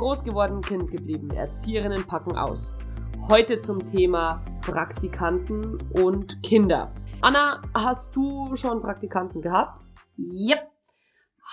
Groß 0.00 0.24
geworden, 0.24 0.62
Kind 0.62 0.90
geblieben. 0.90 1.28
Erzieherinnen 1.28 2.06
packen 2.06 2.34
aus. 2.34 2.74
Heute 3.28 3.58
zum 3.58 3.84
Thema 3.84 4.38
Praktikanten 4.62 5.76
und 5.92 6.42
Kinder. 6.42 6.94
Anna, 7.20 7.60
hast 7.74 8.16
du 8.16 8.56
schon 8.56 8.80
Praktikanten 8.80 9.42
gehabt? 9.42 9.82
Yep. 10.16 10.60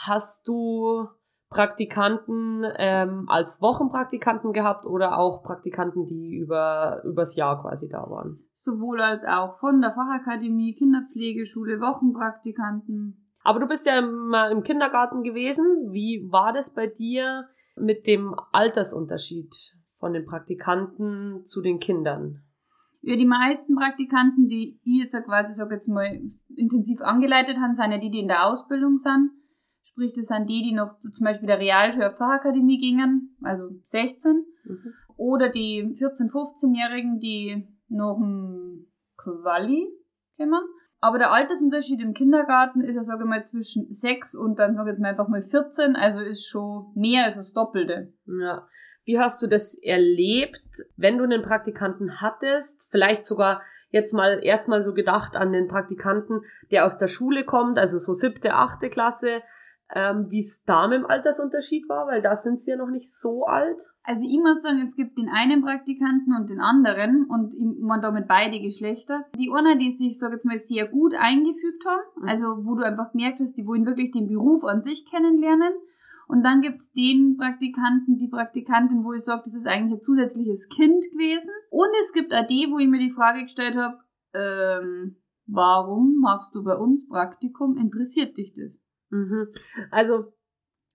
Hast 0.05 0.47
du 0.47 1.09
Praktikanten 1.49 2.63
ähm, 2.77 3.25
als 3.27 3.61
Wochenpraktikanten 3.61 4.53
gehabt 4.53 4.85
oder 4.85 5.19
auch 5.19 5.43
Praktikanten, 5.43 6.05
die 6.05 6.37
über 6.37 7.01
übers 7.03 7.35
Jahr 7.35 7.61
quasi 7.61 7.89
da 7.89 8.09
waren? 8.09 8.47
Sowohl 8.53 9.01
als 9.01 9.25
auch 9.25 9.59
von 9.59 9.81
der 9.81 9.91
Fachakademie, 9.91 10.73
Kinderpflegeschule, 10.73 11.81
Wochenpraktikanten. 11.81 13.27
Aber 13.43 13.59
du 13.59 13.67
bist 13.67 13.85
ja 13.85 13.97
immer 13.97 14.49
im 14.51 14.63
Kindergarten 14.63 15.23
gewesen. 15.23 15.89
Wie 15.91 16.25
war 16.31 16.53
das 16.53 16.73
bei 16.73 16.87
dir 16.87 17.49
mit 17.79 18.07
dem 18.07 18.35
Altersunterschied 18.51 19.53
von 19.99 20.13
den 20.13 20.25
Praktikanten 20.25 21.45
zu 21.45 21.61
den 21.61 21.79
Kindern? 21.79 22.43
Ja, 23.01 23.15
die 23.15 23.25
meisten 23.25 23.75
Praktikanten, 23.75 24.47
die 24.47 24.79
ich 24.83 25.01
jetzt 25.01 25.15
quasi, 25.25 25.53
sag 25.53 25.71
jetzt 25.71 25.87
mal, 25.87 26.19
intensiv 26.55 27.01
angeleitet 27.01 27.57
haben, 27.57 27.73
sind 27.73 27.91
ja 27.91 27.97
die, 27.97 28.11
die 28.11 28.19
in 28.19 28.27
der 28.27 28.45
Ausbildung 28.45 28.97
sind. 28.97 29.31
Sprich, 29.83 30.13
das 30.13 30.27
sind 30.27 30.49
die, 30.49 30.61
die 30.61 30.75
noch 30.75 30.99
zum 30.99 31.23
Beispiel 31.23 31.47
der 31.47 31.59
Realschule 31.59 32.11
Fachakademie 32.11 32.79
gingen, 32.79 33.37
also 33.41 33.69
16. 33.85 34.45
Mhm. 34.65 34.93
Oder 35.15 35.49
die 35.49 35.83
14-, 35.95 36.29
15-Jährigen, 36.29 37.19
die 37.19 37.67
noch 37.87 38.19
ein 38.19 38.87
Quali 39.15 39.87
kommen. 40.37 40.63
Aber 40.99 41.19
der 41.19 41.31
Altersunterschied 41.31 42.01
im 42.01 42.13
Kindergarten 42.13 42.81
ist 42.81 42.95
ja, 42.95 43.03
sage 43.03 43.23
ich 43.23 43.29
mal, 43.29 43.43
zwischen 43.43 43.91
6 43.91 44.35
und 44.35 44.57
dann 44.57 44.75
sage 44.75 44.89
ich 44.89 44.93
jetzt 44.93 45.01
mal 45.01 45.09
einfach 45.09 45.27
mal 45.27 45.41
14, 45.41 45.95
also 45.95 46.19
ist 46.19 46.47
schon 46.47 46.91
mehr 46.95 47.25
als 47.25 47.35
das 47.35 47.53
Doppelte. 47.53 48.13
Ja. 48.25 48.67
Wie 49.05 49.19
hast 49.19 49.41
du 49.41 49.47
das 49.47 49.75
erlebt, 49.75 50.83
wenn 50.97 51.17
du 51.17 51.23
einen 51.23 51.43
Praktikanten 51.43 52.19
hattest? 52.19 52.89
Vielleicht 52.91 53.25
sogar 53.25 53.61
jetzt 53.89 54.13
mal 54.13 54.43
erstmal 54.43 54.83
so 54.83 54.93
gedacht 54.93 55.35
an 55.35 55.51
den 55.51 55.67
Praktikanten, 55.67 56.41
der 56.71 56.85
aus 56.85 56.97
der 56.97 57.07
Schule 57.07 57.45
kommt, 57.45 57.77
also 57.77 57.99
so 57.99 58.13
siebte, 58.13 58.55
achte 58.55 58.89
Klasse, 58.89 59.43
ähm, 59.93 60.25
wie 60.29 60.41
es 60.41 60.63
da 60.65 60.87
mit 60.87 60.99
dem 60.99 61.05
Altersunterschied 61.05 61.87
war, 61.87 62.07
weil 62.07 62.21
da 62.21 62.35
sind 62.35 62.61
sie 62.61 62.71
ja 62.71 62.77
noch 62.77 62.89
nicht 62.89 63.13
so 63.13 63.45
alt. 63.45 63.81
Also 64.07 64.21
ich 64.23 64.39
muss 64.39 64.61
sagen, 64.61 64.79
es 64.81 64.95
gibt 64.95 65.17
den 65.17 65.27
einen 65.27 65.61
Praktikanten 65.61 66.33
und 66.33 66.49
den 66.49 66.61
anderen 66.61 67.25
und 67.25 67.53
man 67.81 68.01
damit 68.01 68.29
beide 68.29 68.61
Geschlechter. 68.61 69.25
Die 69.37 69.51
einer, 69.53 69.75
die 69.75 69.91
sich, 69.91 70.17
sag 70.17 70.31
jetzt 70.31 70.45
mal, 70.45 70.57
sehr 70.57 70.87
gut 70.87 71.13
eingefügt 71.13 71.83
haben, 71.85 72.21
mhm. 72.21 72.27
also 72.29 72.45
wo 72.63 72.75
du 72.75 72.85
einfach 72.85 73.11
gemerkt 73.11 73.41
hast, 73.41 73.57
die 73.57 73.67
wollen 73.67 73.85
wirklich 73.85 74.11
den 74.11 74.29
Beruf 74.29 74.63
an 74.63 74.79
sich 74.79 75.05
kennenlernen. 75.05 75.73
Und 76.29 76.43
dann 76.43 76.61
gibt's 76.61 76.89
den 76.93 77.35
Praktikanten, 77.37 78.17
die 78.17 78.29
Praktikantin, 78.29 79.03
wo 79.03 79.11
ich 79.11 79.25
sage, 79.25 79.41
das 79.43 79.55
ist 79.55 79.67
eigentlich 79.67 79.99
ein 79.99 80.03
zusätzliches 80.03 80.69
Kind 80.69 81.03
gewesen. 81.11 81.51
Und 81.69 81.89
es 81.99 82.13
gibt 82.13 82.33
auch 82.33 82.47
die, 82.47 82.67
wo 82.71 82.79
ich 82.79 82.87
mir 82.87 82.99
die 82.99 83.11
Frage 83.11 83.43
gestellt 83.43 83.75
habe, 83.75 83.97
ähm, 84.33 85.17
warum 85.47 86.15
machst 86.21 86.55
du 86.55 86.63
bei 86.63 86.75
uns 86.75 87.09
Praktikum? 87.09 87.75
Interessiert 87.75 88.37
dich 88.37 88.53
das? 88.53 88.79
Mhm. 89.09 89.49
Also 89.91 90.31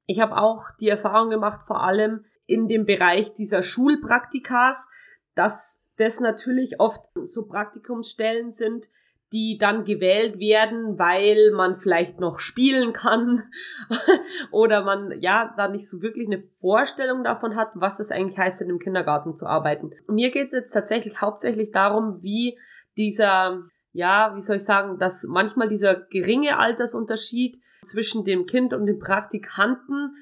ich 0.06 0.20
habe 0.20 0.38
auch 0.38 0.64
die 0.80 0.88
Erfahrung 0.88 1.28
gemacht, 1.28 1.66
vor 1.66 1.82
allem 1.82 2.24
in 2.52 2.68
dem 2.68 2.84
Bereich 2.84 3.32
dieser 3.34 3.62
Schulpraktikas, 3.62 4.88
dass 5.34 5.84
das 5.96 6.20
natürlich 6.20 6.80
oft 6.80 7.04
so 7.22 7.46
Praktikumsstellen 7.46 8.52
sind, 8.52 8.88
die 9.32 9.56
dann 9.58 9.84
gewählt 9.84 10.38
werden, 10.38 10.98
weil 10.98 11.52
man 11.52 11.74
vielleicht 11.74 12.20
noch 12.20 12.38
spielen 12.38 12.92
kann 12.92 13.42
oder 14.50 14.84
man 14.84 15.10
ja 15.20 15.54
da 15.56 15.68
nicht 15.68 15.88
so 15.88 16.02
wirklich 16.02 16.26
eine 16.26 16.38
Vorstellung 16.38 17.24
davon 17.24 17.56
hat, 17.56 17.70
was 17.74 17.98
es 17.98 18.10
eigentlich 18.10 18.38
heißt, 18.38 18.60
in 18.60 18.68
einem 18.68 18.78
Kindergarten 18.78 19.34
zu 19.34 19.46
arbeiten. 19.46 19.92
Mir 20.06 20.30
geht 20.30 20.48
es 20.48 20.52
jetzt 20.52 20.72
tatsächlich 20.72 21.22
hauptsächlich 21.22 21.70
darum, 21.70 22.22
wie 22.22 22.58
dieser, 22.98 23.62
ja, 23.92 24.32
wie 24.36 24.42
soll 24.42 24.56
ich 24.56 24.64
sagen, 24.64 24.98
dass 24.98 25.24
manchmal 25.26 25.68
dieser 25.68 25.94
geringe 25.94 26.58
Altersunterschied 26.58 27.58
zwischen 27.84 28.24
dem 28.24 28.46
Kind 28.46 28.72
und 28.72 28.86
dem 28.86 28.98
Praktikanten, 28.98 30.16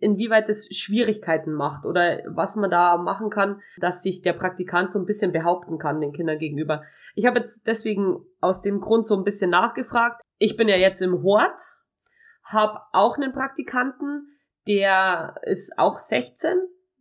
inwieweit 0.00 0.48
es 0.48 0.68
Schwierigkeiten 0.76 1.52
macht 1.52 1.86
oder 1.86 2.22
was 2.26 2.56
man 2.56 2.70
da 2.70 2.96
machen 2.98 3.30
kann, 3.30 3.60
dass 3.78 4.02
sich 4.02 4.22
der 4.22 4.34
Praktikant 4.34 4.92
so 4.92 4.98
ein 4.98 5.06
bisschen 5.06 5.32
behaupten 5.32 5.78
kann 5.78 6.00
den 6.00 6.12
Kindern 6.12 6.38
gegenüber. 6.38 6.82
Ich 7.14 7.26
habe 7.26 7.38
jetzt 7.38 7.66
deswegen 7.66 8.18
aus 8.40 8.60
dem 8.60 8.80
Grund 8.80 9.06
so 9.06 9.16
ein 9.16 9.24
bisschen 9.24 9.50
nachgefragt. 9.50 10.20
Ich 10.38 10.56
bin 10.56 10.68
ja 10.68 10.76
jetzt 10.76 11.00
im 11.00 11.22
Hort, 11.22 11.78
habe 12.44 12.80
auch 12.92 13.16
einen 13.16 13.32
Praktikanten, 13.32 14.28
der 14.66 15.36
ist 15.42 15.78
auch 15.78 15.98
16, 15.98 16.58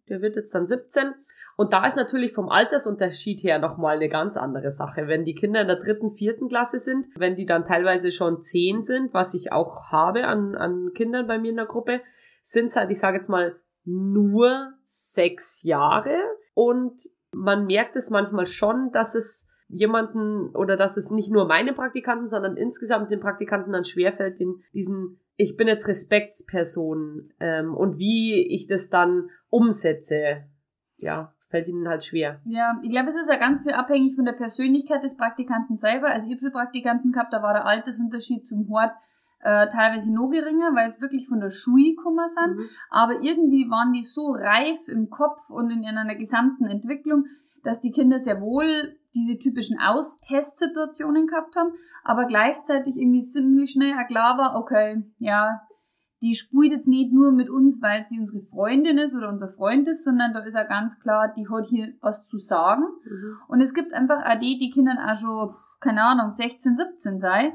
der 0.08 0.22
wird 0.22 0.36
jetzt 0.36 0.56
dann 0.56 0.68
17 0.68 1.14
und 1.58 1.72
da 1.72 1.86
ist 1.88 1.96
natürlich 1.96 2.34
vom 2.34 2.50
Altersunterschied 2.50 3.42
her 3.44 3.60
nochmal 3.60 3.96
eine 3.96 4.10
ganz 4.10 4.36
andere 4.36 4.72
Sache. 4.72 5.08
Wenn 5.08 5.24
die 5.24 5.36
Kinder 5.36 5.62
in 5.62 5.68
der 5.68 5.78
dritten, 5.78 6.12
vierten 6.12 6.50
Klasse 6.50 6.80
sind, 6.80 7.08
wenn 7.16 7.38
die 7.38 7.46
dann 7.46 7.64
teilweise 7.64 8.12
schon 8.12 8.42
zehn 8.42 8.84
sind, 8.84 9.14
was 9.14 9.34
ich 9.34 9.54
auch 9.54 9.92
habe 9.92 10.26
an, 10.26 10.56
an 10.56 10.92
Kindern 10.94 11.28
bei 11.28 11.40
mir 11.40 11.52
in 11.52 11.56
der 11.56 11.66
Gruppe, 11.66 12.02
sind 12.44 12.66
es 12.66 12.76
halt, 12.76 12.92
ich 12.92 13.00
sage 13.00 13.18
jetzt 13.18 13.30
mal, 13.30 13.56
nur 13.86 14.74
sechs 14.84 15.64
Jahre. 15.64 16.18
Und 16.54 17.02
man 17.32 17.66
merkt 17.66 17.96
es 17.96 18.10
manchmal 18.10 18.48
schon, 18.48 18.92
dass 18.92 19.16
es 19.16 19.50
jemanden 19.70 20.54
oder 20.56 20.76
dass 20.76 20.98
es 20.98 21.10
nicht 21.10 21.32
nur 21.32 21.48
meine 21.48 21.74
Praktikanten, 21.74 22.28
sondern 22.28 22.58
insgesamt 22.58 23.12
den 23.12 23.22
Praktikanten 23.22 23.72
dann 23.72 23.86
schwerfällt, 23.86 24.40
den, 24.40 24.62
diesen 24.74 25.22
ich 25.38 25.58
bin 25.58 25.68
jetzt 25.68 25.88
Respektsperson 25.88 27.34
ähm, 27.42 27.74
und 27.74 27.98
wie 27.98 28.56
ich 28.56 28.68
das 28.68 28.90
dann 28.90 29.30
umsetze. 29.50 30.46
Ja 30.98 31.35
fällt 31.56 31.70
ihnen 31.70 31.88
halt 31.88 32.04
schwer. 32.04 32.42
Ja, 32.44 32.78
ich 32.82 32.90
glaube, 32.90 33.10
es 33.10 33.16
ist 33.16 33.30
ja 33.30 33.38
ganz 33.38 33.62
viel 33.62 33.72
abhängig 33.72 34.16
von 34.16 34.26
der 34.26 34.34
Persönlichkeit 34.34 35.04
des 35.04 35.16
Praktikanten 35.16 35.76
selber. 35.76 36.10
Also 36.10 36.28
ich 36.28 36.34
habe 36.34 36.42
schon 36.42 36.52
Praktikanten 36.52 37.14
gehabt, 37.14 37.32
da 37.32 37.42
war 37.42 37.54
der 37.54 37.66
Altersunterschied 37.66 38.46
zum 38.46 38.68
Hort 38.70 38.92
äh, 39.42 39.70
teilweise 39.70 40.14
noch 40.14 40.30
geringer, 40.30 40.76
weil 40.76 40.88
es 40.88 41.00
wirklich 41.00 41.30
von 41.30 41.40
der 41.40 41.52
Schule 41.52 41.96
gekommen 41.96 42.28
sind. 42.28 42.58
Mhm. 42.58 42.70
Aber 42.90 43.22
irgendwie 43.22 43.70
waren 43.70 43.94
die 43.94 44.04
so 44.04 44.32
reif 44.32 44.90
im 44.90 45.10
Kopf 45.10 45.50
und 45.50 45.72
in 45.72 45.86
einer 45.86 46.16
gesamten 46.16 46.66
Entwicklung, 46.66 47.26
dass 47.64 47.80
die 47.80 47.92
Kinder 47.92 48.20
sehr 48.20 48.42
wohl 48.42 48.98
diese 49.14 49.40
typischen 49.40 49.80
Austestsituationen 49.80 51.26
gehabt 51.26 51.56
haben, 51.56 51.72
aber 52.04 52.26
gleichzeitig 52.26 52.98
irgendwie 52.98 53.22
ziemlich 53.22 53.72
schnell 53.72 53.94
klar 54.08 54.38
war, 54.38 54.60
okay, 54.60 55.04
ja, 55.20 55.62
die 56.22 56.36
spielt 56.36 56.72
jetzt 56.72 56.88
nicht 56.88 57.12
nur 57.12 57.32
mit 57.32 57.50
uns, 57.50 57.82
weil 57.82 58.06
sie 58.06 58.20
unsere 58.20 58.42
Freundin 58.42 58.98
ist 58.98 59.16
oder 59.16 59.30
unser 59.30 59.50
Freund 59.50 59.88
ist, 59.88 60.04
sondern 60.04 60.34
da 60.34 60.40
ist 60.40 60.56
ja 60.56 60.64
ganz 60.64 61.00
klar, 61.00 61.34
die 61.36 61.48
hat 61.50 61.68
hier 61.68 61.94
was 62.02 62.26
zu 62.26 62.38
sagen. 62.38 62.84
Mhm. 63.04 63.38
Und 63.48 63.62
es 63.62 63.74
gibt 63.74 63.94
einfach 63.94 64.26
auch 64.26 64.40
die, 64.40 64.58
die 64.58 64.70
Kinder 64.70 64.96
auch 65.06 65.18
schon, 65.18 65.54
keine 65.80 66.04
Ahnung, 66.04 66.32
16, 66.32 66.76
17 66.76 67.20
sei. 67.20 67.54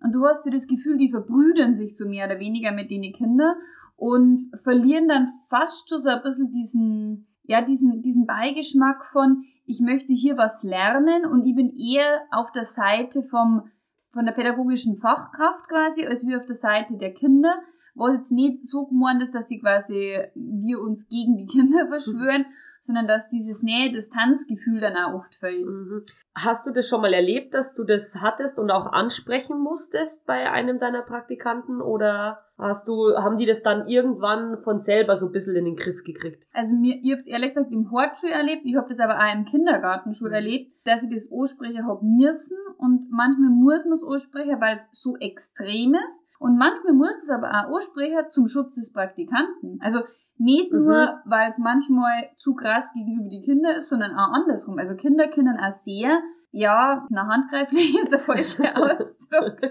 Und 0.00 0.12
du 0.12 0.24
hast 0.26 0.44
dir 0.44 0.50
das 0.50 0.66
Gefühl, 0.66 0.98
die 0.98 1.10
verbrüdern 1.10 1.74
sich 1.74 1.96
so 1.96 2.06
mehr 2.06 2.26
oder 2.26 2.38
weniger 2.38 2.72
mit 2.72 2.90
den 2.90 3.12
Kindern 3.12 3.54
und 3.96 4.42
verlieren 4.62 5.08
dann 5.08 5.28
fast 5.48 5.88
schon 5.88 6.00
so 6.00 6.10
ein 6.10 6.22
bisschen 6.22 6.50
diesen, 6.50 7.28
ja, 7.44 7.62
diesen, 7.62 8.02
diesen 8.02 8.26
Beigeschmack 8.26 9.04
von, 9.04 9.44
ich 9.64 9.80
möchte 9.80 10.12
hier 10.12 10.36
was 10.36 10.64
lernen 10.64 11.24
und 11.24 11.46
ich 11.46 11.54
bin 11.54 11.72
eher 11.76 12.22
auf 12.30 12.50
der 12.52 12.64
Seite 12.64 13.22
vom, 13.22 13.70
von 14.10 14.26
der 14.26 14.32
pädagogischen 14.32 14.96
Fachkraft 14.96 15.68
quasi, 15.68 16.04
als 16.04 16.26
wie 16.26 16.36
auf 16.36 16.46
der 16.46 16.56
Seite 16.56 16.98
der 16.98 17.14
Kinder 17.14 17.62
was 17.94 18.14
jetzt 18.14 18.32
nicht 18.32 18.66
so 18.66 18.86
gemeint 18.86 19.22
ist, 19.22 19.34
dass 19.34 19.48
sie 19.48 19.58
quasi 19.58 20.18
wir 20.34 20.80
uns 20.80 21.08
gegen 21.08 21.36
die 21.36 21.46
Kinder 21.46 21.86
verschwören. 21.88 22.46
Sondern 22.82 23.06
dass 23.06 23.28
dieses 23.28 23.62
Nähe-Distanzgefühl 23.62 24.80
dann 24.80 24.96
auch 24.96 25.14
oft 25.14 25.36
fällt. 25.36 25.64
Mhm. 25.64 26.04
Hast 26.34 26.66
du 26.66 26.72
das 26.72 26.88
schon 26.88 27.00
mal 27.00 27.14
erlebt, 27.14 27.54
dass 27.54 27.74
du 27.74 27.84
das 27.84 28.16
hattest 28.20 28.58
und 28.58 28.72
auch 28.72 28.86
ansprechen 28.86 29.60
musstest 29.60 30.26
bei 30.26 30.50
einem 30.50 30.80
deiner 30.80 31.02
Praktikanten 31.02 31.80
oder 31.80 32.40
hast 32.58 32.88
du, 32.88 33.16
haben 33.16 33.36
die 33.38 33.46
das 33.46 33.62
dann 33.62 33.86
irgendwann 33.86 34.58
von 34.62 34.80
selber 34.80 35.16
so 35.16 35.26
ein 35.26 35.32
bisschen 35.32 35.54
in 35.54 35.64
den 35.64 35.76
Griff 35.76 36.02
gekriegt? 36.02 36.48
Also 36.52 36.74
mir, 36.74 36.98
ich 37.00 37.12
hab's 37.12 37.28
ehrlich 37.28 37.50
gesagt 37.50 37.72
im 37.72 37.92
Hort 37.92 38.18
schon 38.18 38.30
erlebt, 38.30 38.62
ich 38.64 38.74
hab 38.74 38.88
das 38.88 38.98
aber 38.98 39.16
auch 39.16 39.32
im 39.32 39.44
Kindergarten 39.44 40.12
schon 40.12 40.28
mhm. 40.28 40.34
erlebt, 40.34 40.72
dass 40.84 41.04
ich 41.04 41.10
das 41.10 41.30
ansprechen 41.30 41.86
hab 41.86 42.02
müssen 42.02 42.58
und 42.78 43.10
manchmal 43.12 43.50
muss 43.50 43.84
man 43.84 43.94
es 43.94 44.02
ansprechen, 44.04 44.60
weil 44.60 44.74
es 44.74 44.88
so 44.90 45.16
extrem 45.18 45.94
ist 45.94 46.26
und 46.40 46.58
manchmal 46.58 46.94
muss 46.94 47.16
es 47.16 47.30
aber 47.30 47.48
auch 47.50 47.76
ansprechen 47.76 48.28
zum 48.28 48.48
Schutz 48.48 48.74
des 48.74 48.92
Praktikanten. 48.92 49.78
Also 49.80 50.00
nicht 50.38 50.72
nur, 50.72 51.02
mhm. 51.02 51.30
weil 51.30 51.50
es 51.50 51.58
manchmal 51.58 52.30
zu 52.36 52.54
krass 52.54 52.92
gegenüber 52.94 53.28
die 53.28 53.42
Kinder 53.42 53.76
ist, 53.76 53.88
sondern 53.88 54.12
auch 54.12 54.32
andersrum. 54.32 54.78
Also 54.78 54.96
Kinder 54.96 55.28
können 55.28 55.58
auch 55.58 55.70
sehr, 55.70 56.20
ja, 56.50 57.06
nach 57.10 57.28
handgreiflich 57.28 57.96
ist 58.02 58.10
der 58.10 58.18
falsche 58.18 58.64
Ausdruck. 58.76 59.62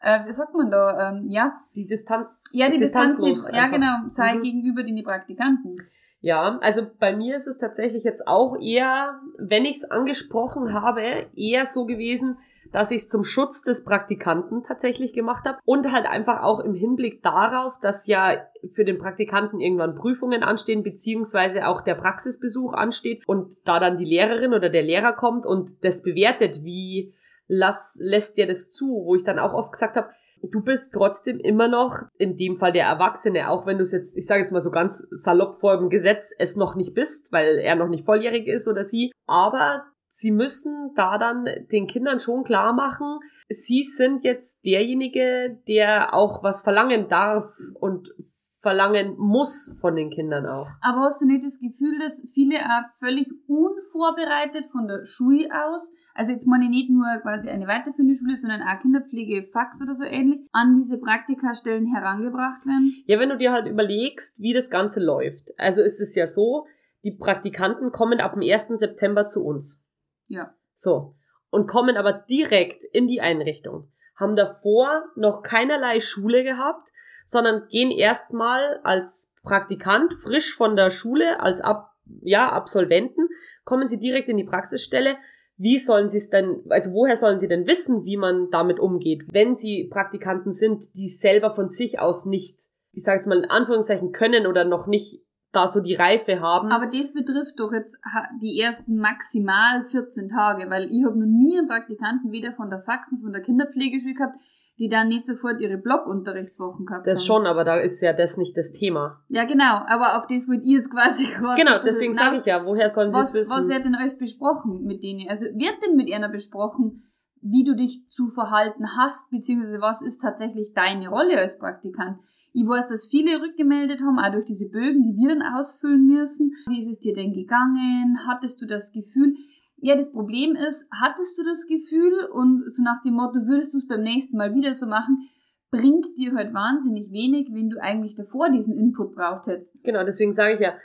äh, 0.00 0.26
wie 0.26 0.32
sagt 0.32 0.54
man 0.54 0.70
da? 0.70 1.10
Ähm, 1.10 1.30
ja. 1.30 1.60
Die 1.74 1.86
Distanz. 1.86 2.44
Ja, 2.52 2.68
die 2.68 2.78
Distanz, 2.78 3.18
nicht, 3.18 3.42
ja 3.52 3.68
genau, 3.68 4.08
sei 4.08 4.34
mhm. 4.34 4.42
gegenüber 4.42 4.82
den 4.82 5.02
Praktikanten. 5.04 5.76
Ja, 6.20 6.58
also 6.60 6.82
bei 6.98 7.14
mir 7.14 7.36
ist 7.36 7.46
es 7.46 7.58
tatsächlich 7.58 8.02
jetzt 8.02 8.26
auch 8.26 8.56
eher, 8.58 9.20
wenn 9.38 9.64
ich 9.64 9.76
es 9.76 9.90
angesprochen 9.90 10.72
habe, 10.72 11.26
eher 11.36 11.66
so 11.66 11.86
gewesen, 11.86 12.38
dass 12.72 12.90
ich 12.90 13.02
es 13.02 13.08
zum 13.08 13.24
Schutz 13.24 13.62
des 13.62 13.84
Praktikanten 13.84 14.62
tatsächlich 14.62 15.12
gemacht 15.12 15.44
habe 15.44 15.58
und 15.64 15.92
halt 15.92 16.06
einfach 16.06 16.42
auch 16.42 16.60
im 16.60 16.74
Hinblick 16.74 17.22
darauf, 17.22 17.78
dass 17.80 18.06
ja 18.06 18.36
für 18.68 18.84
den 18.84 18.98
Praktikanten 18.98 19.60
irgendwann 19.60 19.94
Prüfungen 19.94 20.42
anstehen, 20.42 20.82
beziehungsweise 20.82 21.66
auch 21.66 21.80
der 21.80 21.94
Praxisbesuch 21.94 22.72
ansteht 22.72 23.22
und 23.26 23.66
da 23.66 23.80
dann 23.80 23.96
die 23.96 24.04
Lehrerin 24.04 24.54
oder 24.54 24.68
der 24.68 24.82
Lehrer 24.82 25.12
kommt 25.12 25.46
und 25.46 25.84
das 25.84 26.02
bewertet, 26.02 26.64
wie 26.64 27.14
lass, 27.48 27.98
lässt 28.00 28.36
dir 28.36 28.46
das 28.46 28.70
zu, 28.70 29.02
wo 29.04 29.14
ich 29.14 29.24
dann 29.24 29.38
auch 29.38 29.54
oft 29.54 29.72
gesagt 29.72 29.96
habe, 29.96 30.08
du 30.42 30.62
bist 30.62 30.92
trotzdem 30.94 31.38
immer 31.38 31.68
noch, 31.68 32.02
in 32.18 32.36
dem 32.36 32.56
Fall 32.56 32.72
der 32.72 32.86
Erwachsene, 32.86 33.50
auch 33.50 33.66
wenn 33.66 33.78
du 33.78 33.82
es 33.82 33.92
jetzt, 33.92 34.16
ich 34.16 34.26
sage 34.26 34.40
jetzt 34.40 34.52
mal 34.52 34.60
so 34.60 34.70
ganz 34.70 35.06
salopp 35.10 35.54
vor 35.54 35.78
dem 35.78 35.90
Gesetz 35.90 36.32
es 36.38 36.56
noch 36.56 36.74
nicht 36.74 36.94
bist, 36.94 37.32
weil 37.32 37.58
er 37.58 37.76
noch 37.76 37.88
nicht 37.88 38.04
volljährig 38.04 38.46
ist 38.46 38.68
oder 38.68 38.86
sie, 38.86 39.12
aber 39.26 39.84
sie 40.16 40.30
müssen 40.30 40.92
da 40.94 41.18
dann 41.18 41.44
den 41.70 41.86
Kindern 41.86 42.20
schon 42.20 42.42
klar 42.42 42.72
machen, 42.72 43.20
sie 43.48 43.84
sind 43.84 44.24
jetzt 44.24 44.64
derjenige, 44.64 45.60
der 45.68 46.14
auch 46.14 46.42
was 46.42 46.62
verlangen 46.62 47.08
darf 47.08 47.44
und 47.74 48.14
verlangen 48.60 49.14
muss 49.18 49.76
von 49.80 49.94
den 49.94 50.10
Kindern 50.10 50.46
auch. 50.46 50.68
Aber 50.80 51.02
hast 51.02 51.20
du 51.20 51.26
nicht 51.26 51.44
das 51.44 51.60
Gefühl, 51.60 51.98
dass 51.98 52.26
viele 52.32 52.56
auch 52.56 52.90
völlig 52.98 53.28
unvorbereitet 53.46 54.66
von 54.72 54.88
der 54.88 55.04
Schule 55.04 55.48
aus, 55.52 55.92
also 56.14 56.32
jetzt 56.32 56.46
meine 56.46 56.64
ich 56.64 56.70
nicht 56.70 56.90
nur 56.90 57.04
quasi 57.20 57.50
eine 57.50 57.68
weiterführende 57.68 58.16
Schule, 58.16 58.38
sondern 58.38 58.62
auch 58.62 58.80
Kinderpflege, 58.80 59.44
Fax 59.52 59.82
oder 59.82 59.94
so 59.94 60.04
ähnlich, 60.04 60.40
an 60.50 60.76
diese 60.76 60.98
Praktikastellen 60.98 61.86
herangebracht 61.86 62.66
werden? 62.66 62.94
Ja, 63.04 63.20
wenn 63.20 63.28
du 63.28 63.36
dir 63.36 63.52
halt 63.52 63.68
überlegst, 63.68 64.40
wie 64.40 64.54
das 64.54 64.70
Ganze 64.70 65.04
läuft. 65.04 65.50
Also 65.58 65.82
ist 65.82 66.00
es 66.00 66.14
ja 66.14 66.26
so, 66.26 66.66
die 67.04 67.12
Praktikanten 67.12 67.92
kommen 67.92 68.18
ab 68.18 68.32
dem 68.32 68.42
1. 68.42 68.68
September 68.68 69.26
zu 69.26 69.44
uns. 69.44 69.85
Ja. 70.28 70.54
So. 70.74 71.14
Und 71.50 71.66
kommen 71.66 71.96
aber 71.96 72.12
direkt 72.12 72.84
in 72.84 73.06
die 73.06 73.20
Einrichtung. 73.20 73.90
Haben 74.16 74.36
davor 74.36 75.04
noch 75.14 75.42
keinerlei 75.42 76.00
Schule 76.00 76.44
gehabt, 76.44 76.90
sondern 77.24 77.68
gehen 77.68 77.90
erstmal 77.90 78.80
als 78.82 79.34
Praktikant 79.42 80.14
frisch 80.14 80.54
von 80.54 80.76
der 80.76 80.90
Schule, 80.90 81.40
als 81.40 81.60
Ab 81.60 81.92
ja, 82.22 82.50
Absolventen, 82.50 83.28
kommen 83.64 83.88
sie 83.88 83.98
direkt 83.98 84.28
in 84.28 84.36
die 84.36 84.44
Praxisstelle. 84.44 85.16
Wie 85.56 85.78
sollen 85.78 86.08
sie 86.08 86.18
es 86.18 86.30
denn, 86.30 86.62
also 86.68 86.92
woher 86.92 87.16
sollen 87.16 87.38
sie 87.38 87.48
denn 87.48 87.66
wissen, 87.66 88.04
wie 88.04 88.16
man 88.16 88.50
damit 88.50 88.78
umgeht, 88.78 89.24
wenn 89.32 89.56
sie 89.56 89.88
Praktikanten 89.90 90.52
sind, 90.52 90.94
die 90.94 91.08
selber 91.08 91.50
von 91.50 91.68
sich 91.68 91.98
aus 91.98 92.26
nicht, 92.26 92.60
ich 92.92 93.02
sage 93.02 93.18
jetzt 93.18 93.26
mal 93.26 93.38
in 93.38 93.50
Anführungszeichen 93.50 94.12
können 94.12 94.46
oder 94.46 94.64
noch 94.64 94.86
nicht 94.86 95.25
da 95.56 95.68
so 95.68 95.80
die 95.80 95.94
Reife 95.94 96.40
haben. 96.40 96.70
Aber 96.70 96.86
das 96.86 97.12
betrifft 97.12 97.58
doch 97.58 97.72
jetzt 97.72 97.98
die 98.42 98.60
ersten 98.60 98.96
maximal 98.96 99.82
14 99.84 100.28
Tage, 100.28 100.70
weil 100.70 100.84
ich 100.84 101.04
habe 101.04 101.18
noch 101.18 101.26
nie 101.26 101.58
einen 101.58 101.66
Praktikanten 101.66 102.30
weder 102.30 102.52
von 102.52 102.70
der 102.70 102.80
Faxen, 102.80 103.18
von 103.18 103.32
der 103.32 103.42
Kinderpflegeschule 103.42 104.14
gehabt, 104.14 104.38
die 104.78 104.88
dann 104.88 105.08
nicht 105.08 105.24
sofort 105.24 105.60
ihre 105.60 105.78
Blockunterrichtswochen 105.78 106.84
gehabt 106.84 107.06
das 107.06 107.12
haben. 107.12 107.18
Das 107.18 107.26
schon, 107.26 107.46
aber 107.46 107.64
da 107.64 107.76
ist 107.76 108.00
ja 108.02 108.12
das 108.12 108.36
nicht 108.36 108.56
das 108.56 108.72
Thema. 108.72 109.22
Ja, 109.28 109.44
genau, 109.44 109.80
aber 109.86 110.18
auf 110.18 110.26
das 110.26 110.48
wollt 110.48 110.64
ihr 110.64 110.76
jetzt 110.76 110.90
quasi 110.90 111.24
gerade. 111.38 111.60
Genau, 111.60 111.78
deswegen 111.82 112.12
sage 112.12 112.38
ich 112.38 112.44
ja, 112.44 112.64
woher 112.64 112.90
sollen 112.90 113.10
sie 113.10 113.18
es 113.18 113.32
wissen? 113.32 113.56
Was 113.56 113.68
wird 113.68 113.84
denn 113.84 113.94
alles 113.94 114.18
besprochen 114.18 114.84
mit 114.84 115.02
denen? 115.02 115.28
Also 115.28 115.46
wird 115.46 115.82
denn 115.84 115.96
mit 115.96 116.12
einer 116.12 116.28
besprochen, 116.28 117.02
wie 117.40 117.64
du 117.64 117.74
dich 117.74 118.08
zu 118.08 118.26
verhalten 118.26 118.84
hast, 118.98 119.30
beziehungsweise 119.30 119.80
was 119.80 120.02
ist 120.02 120.18
tatsächlich 120.18 120.72
deine 120.74 121.08
Rolle 121.08 121.38
als 121.38 121.58
Praktikant? 121.58 122.18
Ich 122.58 122.66
weiß, 122.66 122.88
dass 122.88 123.08
viele 123.08 123.42
rückgemeldet 123.42 124.00
haben, 124.00 124.18
auch 124.18 124.32
durch 124.32 124.46
diese 124.46 124.70
Bögen, 124.70 125.02
die 125.02 125.14
wir 125.14 125.28
dann 125.28 125.42
ausfüllen 125.42 126.06
müssen. 126.06 126.52
Wie 126.68 126.78
ist 126.78 126.88
es 126.88 126.98
dir 126.98 127.12
denn 127.12 127.34
gegangen? 127.34 128.16
Hattest 128.26 128.62
du 128.62 128.66
das 128.66 128.92
Gefühl? 128.92 129.34
Ja, 129.76 129.94
das 129.94 130.10
Problem 130.10 130.56
ist, 130.56 130.88
hattest 130.90 131.36
du 131.36 131.44
das 131.44 131.66
Gefühl 131.66 132.14
und 132.32 132.64
so 132.72 132.82
nach 132.82 133.02
dem 133.02 133.12
Motto, 133.12 133.46
würdest 133.46 133.74
du 133.74 133.76
es 133.76 133.86
beim 133.86 134.00
nächsten 134.00 134.38
Mal 134.38 134.54
wieder 134.54 134.72
so 134.72 134.86
machen, 134.86 135.28
bringt 135.70 136.16
dir 136.16 136.32
halt 136.32 136.54
wahnsinnig 136.54 137.12
wenig, 137.12 137.48
wenn 137.52 137.68
du 137.68 137.78
eigentlich 137.78 138.14
davor 138.14 138.48
diesen 138.48 138.72
Input 138.72 139.14
braucht 139.14 139.48
hättest. 139.48 139.84
Genau, 139.84 140.02
deswegen 140.02 140.32
sage 140.32 140.54
ich 140.54 140.60
ja, 140.60 140.78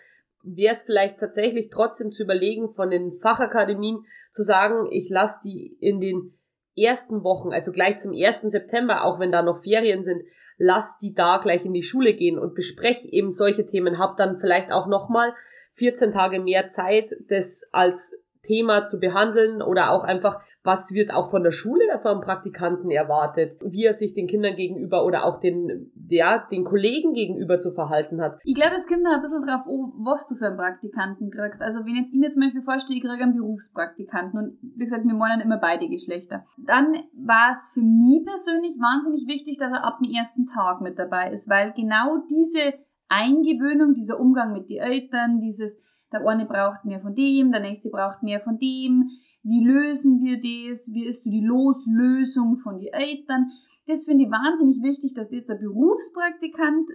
wäre 0.44 0.76
es 0.76 0.84
vielleicht 0.84 1.22
tatsächlich 1.22 1.70
trotzdem 1.72 2.12
zu 2.12 2.24
überlegen, 2.24 2.74
von 2.74 2.90
den 2.90 3.14
Fachakademien 3.14 4.04
zu 4.34 4.44
sagen, 4.44 4.90
ich 4.92 5.10
lasse 5.10 5.40
die 5.46 5.78
in 5.80 6.02
den 6.02 6.34
ersten 6.76 7.24
Wochen, 7.24 7.54
also 7.54 7.72
gleich 7.72 8.00
zum 8.00 8.12
1. 8.12 8.42
September, 8.42 9.06
auch 9.06 9.20
wenn 9.22 9.32
da 9.32 9.42
noch 9.42 9.64
Ferien 9.64 10.04
sind, 10.04 10.22
lass 10.62 11.00
die 11.00 11.16
da 11.16 11.40
gleich 11.40 11.66
in 11.66 11.74
die 11.74 11.82
Schule 11.82 12.14
gehen 12.14 12.38
und 12.38 12.54
bespreche 12.54 13.12
eben 13.12 13.32
solche 13.32 13.66
Themen, 13.66 13.98
hab 13.98 14.16
dann 14.16 14.38
vielleicht 14.38 14.72
auch 14.72 14.86
nochmal 14.86 15.34
14 15.74 16.12
Tage 16.12 16.40
mehr 16.40 16.68
Zeit, 16.68 17.16
das 17.30 17.68
als 17.72 18.24
Thema 18.44 18.86
zu 18.86 19.00
behandeln 19.00 19.64
oder 19.64 19.92
auch 19.92 20.04
einfach, 20.04 20.40
was 20.64 20.94
wird 20.94 21.14
auch 21.14 21.32
von 21.32 21.44
der 21.44 21.52
Schule 21.52 21.84
vom 22.02 22.22
Praktikanten 22.22 22.92
erwartet, 22.92 23.58
wie 23.64 23.86
er 23.86 23.94
sich 23.94 24.14
den 24.14 24.28
Kindern 24.28 24.56
gegenüber 24.56 25.06
oder 25.06 25.26
auch 25.26 25.40
den, 25.40 25.92
ja, 26.10 26.46
den 26.52 26.64
Kollegen 26.64 27.14
gegenüber 27.14 27.60
zu 27.60 27.72
verhalten 27.72 28.22
hat. 28.22 28.40
Ich 28.44 28.56
glaube, 28.56 28.76
es 28.76 28.88
kommt 28.88 29.06
da 29.06 29.16
ein 29.16 29.22
bisschen 29.22 29.42
drauf, 29.42 29.62
was 29.66 30.28
du 30.28 30.36
für 30.36 30.48
einen 30.48 30.58
Praktikanten 30.58 31.30
kriegst. 31.30 31.62
Also 31.62 31.86
wenn 31.86 31.96
jetzt 31.96 32.14
ich 32.14 32.20
mir 32.20 32.32
zum 32.32 32.42
Beispiel 32.42 32.62
vorstelle, 32.62 32.98
ich 32.98 33.04
kriege 33.04 33.24
einen 33.24 33.36
Berufspraktikanten 33.36 34.40
und 34.40 34.58
wie 34.62 34.86
gesagt, 34.86 35.06
wir 35.06 35.14
meinen 35.14 35.42
immer 35.42 35.58
beide 35.58 35.88
Geschlechter. 35.88 36.46
Dann 36.58 36.94
war 37.14 37.52
es 37.52 37.72
für 37.74 37.82
mich 37.82 38.26
persönlich 38.26 38.78
wahnsinnig 38.80 39.28
wichtig, 39.28 39.58
dass 39.58 39.72
er 39.72 39.84
ab 39.84 40.00
dem 40.04 40.12
ersten 40.12 40.46
Tag 40.46 40.82
mit 40.82 41.00
dabei 41.00 41.32
ist, 41.32 41.50
weil 41.50 41.74
genau 41.74 42.18
diese 42.30 42.74
Eingewöhnung, 43.08 43.94
dieser 43.94 44.20
Umgang 44.20 44.54
mit 44.54 44.70
den 44.70 44.80
Eltern, 44.80 45.40
dieses 45.40 45.80
der 46.12 46.26
eine 46.28 46.46
braucht 46.46 46.86
mehr 46.86 47.00
von 47.00 47.16
dem, 47.16 47.52
der 47.52 47.62
nächste 47.62 47.90
braucht 47.90 48.24
mehr 48.24 48.40
von 48.40 48.58
dem. 48.58 49.10
Wie 49.44 49.64
lösen 49.64 50.20
wir 50.20 50.38
das? 50.38 50.90
Wie 50.94 51.06
ist 51.06 51.24
so 51.24 51.30
die 51.30 51.46
Loslösung 51.46 52.58
von 52.58 52.80
den 52.80 52.94
Eltern? 52.94 53.52
Das 53.88 54.06
finde 54.06 54.26
ich 54.26 54.32
wahnsinnig 54.32 54.82
wichtig, 54.82 55.14
dass 55.14 55.30
das 55.30 55.46
der 55.46 55.56
Berufspraktikant 55.56 56.90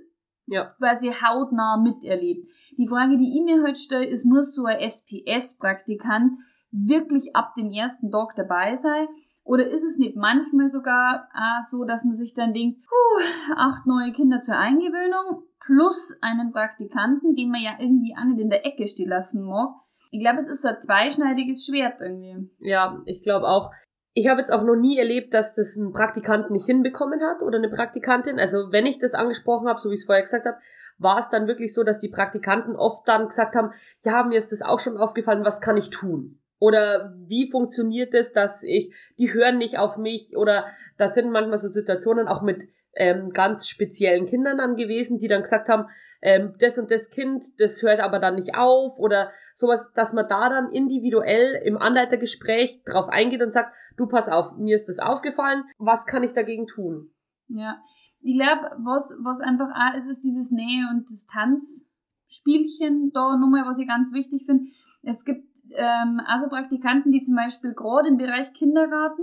ja. 0.46 0.74
quasi 0.78 1.10
hautnah 1.10 1.76
miterlebt. 1.82 2.48
Die 2.78 2.86
Frage, 2.86 3.18
die 3.18 3.36
ich 3.36 3.42
mir 3.42 3.62
heute 3.62 3.80
stelle, 3.80 4.06
ist, 4.06 4.24
muss 4.24 4.54
so 4.54 4.64
ein 4.64 4.78
SPS-Praktikant 4.78 6.38
wirklich 6.70 7.34
ab 7.34 7.54
dem 7.56 7.70
ersten 7.70 8.10
Tag 8.10 8.34
dabei 8.36 8.76
sein? 8.76 9.08
Oder 9.42 9.66
ist 9.68 9.84
es 9.84 9.98
nicht 9.98 10.16
manchmal 10.16 10.68
sogar 10.68 11.28
äh, 11.32 11.62
so, 11.68 11.84
dass 11.84 12.04
man 12.04 12.14
sich 12.14 12.34
dann 12.34 12.52
denkt, 12.52 12.82
puh, 12.82 13.54
acht 13.56 13.86
neue 13.86 14.12
Kinder 14.12 14.40
zur 14.40 14.56
Eingewöhnung 14.56 15.44
plus 15.66 16.18
einen 16.22 16.52
Praktikanten, 16.52 17.34
den 17.34 17.50
man 17.50 17.60
ja 17.60 17.72
irgendwie 17.78 18.14
auch 18.18 18.24
nicht 18.24 18.40
in 18.40 18.50
der 18.50 18.64
Ecke 18.64 18.86
stehen 18.86 19.08
lassen 19.08 19.44
mag. 19.44 19.70
Ich 20.10 20.20
glaube, 20.20 20.38
es 20.38 20.48
ist 20.48 20.62
so 20.62 20.68
ein 20.68 20.78
zweischneidiges 20.78 21.66
Schwert 21.66 22.00
irgendwie. 22.00 22.48
Ja, 22.60 23.02
ich 23.04 23.22
glaube 23.22 23.46
auch. 23.48 23.72
Ich 24.14 24.28
habe 24.28 24.40
jetzt 24.40 24.52
auch 24.52 24.62
noch 24.62 24.76
nie 24.76 24.96
erlebt, 24.96 25.34
dass 25.34 25.54
das 25.54 25.76
ein 25.76 25.92
Praktikant 25.92 26.50
nicht 26.50 26.64
hinbekommen 26.64 27.20
hat 27.22 27.42
oder 27.42 27.58
eine 27.58 27.68
Praktikantin. 27.68 28.38
Also 28.38 28.72
wenn 28.72 28.86
ich 28.86 28.98
das 28.98 29.14
angesprochen 29.14 29.68
habe, 29.68 29.78
so 29.78 29.90
wie 29.90 29.94
ich 29.94 30.00
es 30.00 30.06
vorher 30.06 30.22
gesagt 30.22 30.46
habe, 30.46 30.56
war 30.98 31.18
es 31.18 31.28
dann 31.28 31.46
wirklich 31.46 31.74
so, 31.74 31.82
dass 31.82 31.98
die 31.98 32.08
Praktikanten 32.08 32.76
oft 32.76 33.06
dann 33.06 33.28
gesagt 33.28 33.54
haben, 33.54 33.72
ja, 34.04 34.24
mir 34.24 34.38
ist 34.38 34.52
das 34.52 34.62
auch 34.62 34.80
schon 34.80 34.96
aufgefallen, 34.96 35.44
was 35.44 35.60
kann 35.60 35.76
ich 35.76 35.90
tun? 35.90 36.40
Oder 36.58 37.14
wie 37.26 37.50
funktioniert 37.50 38.14
es, 38.14 38.32
dass 38.32 38.62
ich, 38.62 38.94
die 39.18 39.34
hören 39.34 39.58
nicht 39.58 39.78
auf 39.78 39.98
mich 39.98 40.34
oder 40.36 40.66
das 40.96 41.14
sind 41.14 41.30
manchmal 41.30 41.58
so 41.58 41.68
Situationen 41.68 42.28
auch 42.28 42.40
mit 42.40 42.66
ähm, 42.96 43.30
ganz 43.30 43.68
speziellen 43.68 44.26
Kindern 44.26 44.58
dann 44.58 44.76
gewesen, 44.76 45.18
die 45.18 45.28
dann 45.28 45.42
gesagt 45.42 45.68
haben, 45.68 45.88
ähm, 46.22 46.54
das 46.58 46.78
und 46.78 46.90
das 46.90 47.10
Kind, 47.10 47.60
das 47.60 47.82
hört 47.82 48.00
aber 48.00 48.18
dann 48.18 48.36
nicht 48.36 48.56
auf 48.56 48.98
oder 48.98 49.30
sowas, 49.54 49.92
dass 49.94 50.12
man 50.12 50.28
da 50.28 50.48
dann 50.48 50.72
individuell 50.72 51.60
im 51.64 51.76
Anleitergespräch 51.76 52.82
drauf 52.84 53.08
eingeht 53.08 53.42
und 53.42 53.52
sagt, 53.52 53.74
du 53.96 54.06
pass 54.06 54.28
auf, 54.28 54.56
mir 54.56 54.74
ist 54.74 54.88
das 54.88 54.98
aufgefallen, 54.98 55.64
was 55.78 56.06
kann 56.06 56.24
ich 56.24 56.32
dagegen 56.32 56.66
tun? 56.66 57.10
Ja, 57.48 57.82
ich 58.20 58.38
glaube, 58.38 58.70
was, 58.78 59.14
was 59.22 59.40
einfach 59.40 59.68
auch 59.68 59.96
ist, 59.96 60.08
ist 60.08 60.24
dieses 60.24 60.50
Nähe- 60.50 60.88
und 60.90 61.08
Distanzspielchen 61.08 63.12
da 63.12 63.36
nochmal, 63.36 63.66
was 63.66 63.78
ich 63.78 63.86
ganz 63.86 64.12
wichtig 64.12 64.44
finde. 64.46 64.64
Es 65.02 65.24
gibt 65.24 65.46
ähm, 65.74 66.20
also 66.26 66.48
Praktikanten, 66.48 67.12
die 67.12 67.22
zum 67.22 67.36
Beispiel 67.36 67.74
gerade 67.74 68.08
im 68.08 68.16
Bereich 68.16 68.52
Kindergarten 68.52 69.22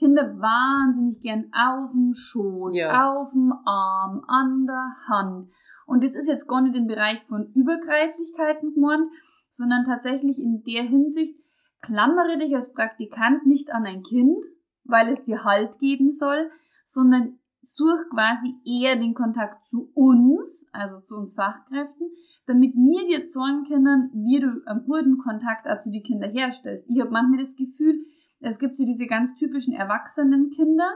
Kinder 0.00 0.40
wahnsinnig 0.40 1.20
gern 1.20 1.52
auf 1.52 1.92
dem 1.92 2.14
Schoß, 2.14 2.74
ja. 2.74 3.12
auf 3.12 3.32
dem 3.32 3.52
Arm, 3.66 4.24
an 4.26 4.66
der 4.66 4.96
Hand. 5.06 5.46
Und 5.86 6.02
das 6.02 6.14
ist 6.14 6.26
jetzt 6.26 6.48
gar 6.48 6.62
nicht 6.62 6.74
im 6.74 6.86
Bereich 6.86 7.20
von 7.22 7.52
Übergreiflichkeiten 7.52 8.72
gemeint, 8.72 9.12
sondern 9.50 9.84
tatsächlich 9.84 10.38
in 10.38 10.62
der 10.64 10.84
Hinsicht, 10.84 11.38
klammere 11.82 12.38
dich 12.38 12.54
als 12.54 12.72
Praktikant 12.72 13.44
nicht 13.44 13.72
an 13.72 13.84
ein 13.84 14.02
Kind, 14.02 14.42
weil 14.84 15.08
es 15.08 15.22
dir 15.22 15.44
Halt 15.44 15.78
geben 15.78 16.12
soll, 16.12 16.50
sondern 16.84 17.38
such 17.60 18.08
quasi 18.10 18.54
eher 18.64 18.96
den 18.96 19.12
Kontakt 19.12 19.66
zu 19.66 19.90
uns, 19.94 20.66
also 20.72 21.00
zu 21.00 21.14
uns 21.16 21.34
Fachkräften, 21.34 22.10
damit 22.46 22.74
wir 22.74 23.06
dir 23.06 23.26
zeigen 23.26 23.64
können, 23.64 24.10
wie 24.14 24.40
du 24.40 24.62
einen 24.64 24.86
guten 24.86 25.18
Kontakt 25.18 25.66
auch 25.68 25.78
zu 25.78 25.90
den 25.90 26.02
Kindern 26.02 26.30
herstellst. 26.30 26.86
Ich 26.88 26.98
habe 27.00 27.10
manchmal 27.10 27.40
das 27.40 27.56
Gefühl, 27.56 28.06
es 28.40 28.58
gibt 28.58 28.76
so 28.76 28.84
diese 28.84 29.06
ganz 29.06 29.36
typischen 29.36 29.72
erwachsenen 29.74 30.50
Kinder, 30.50 30.90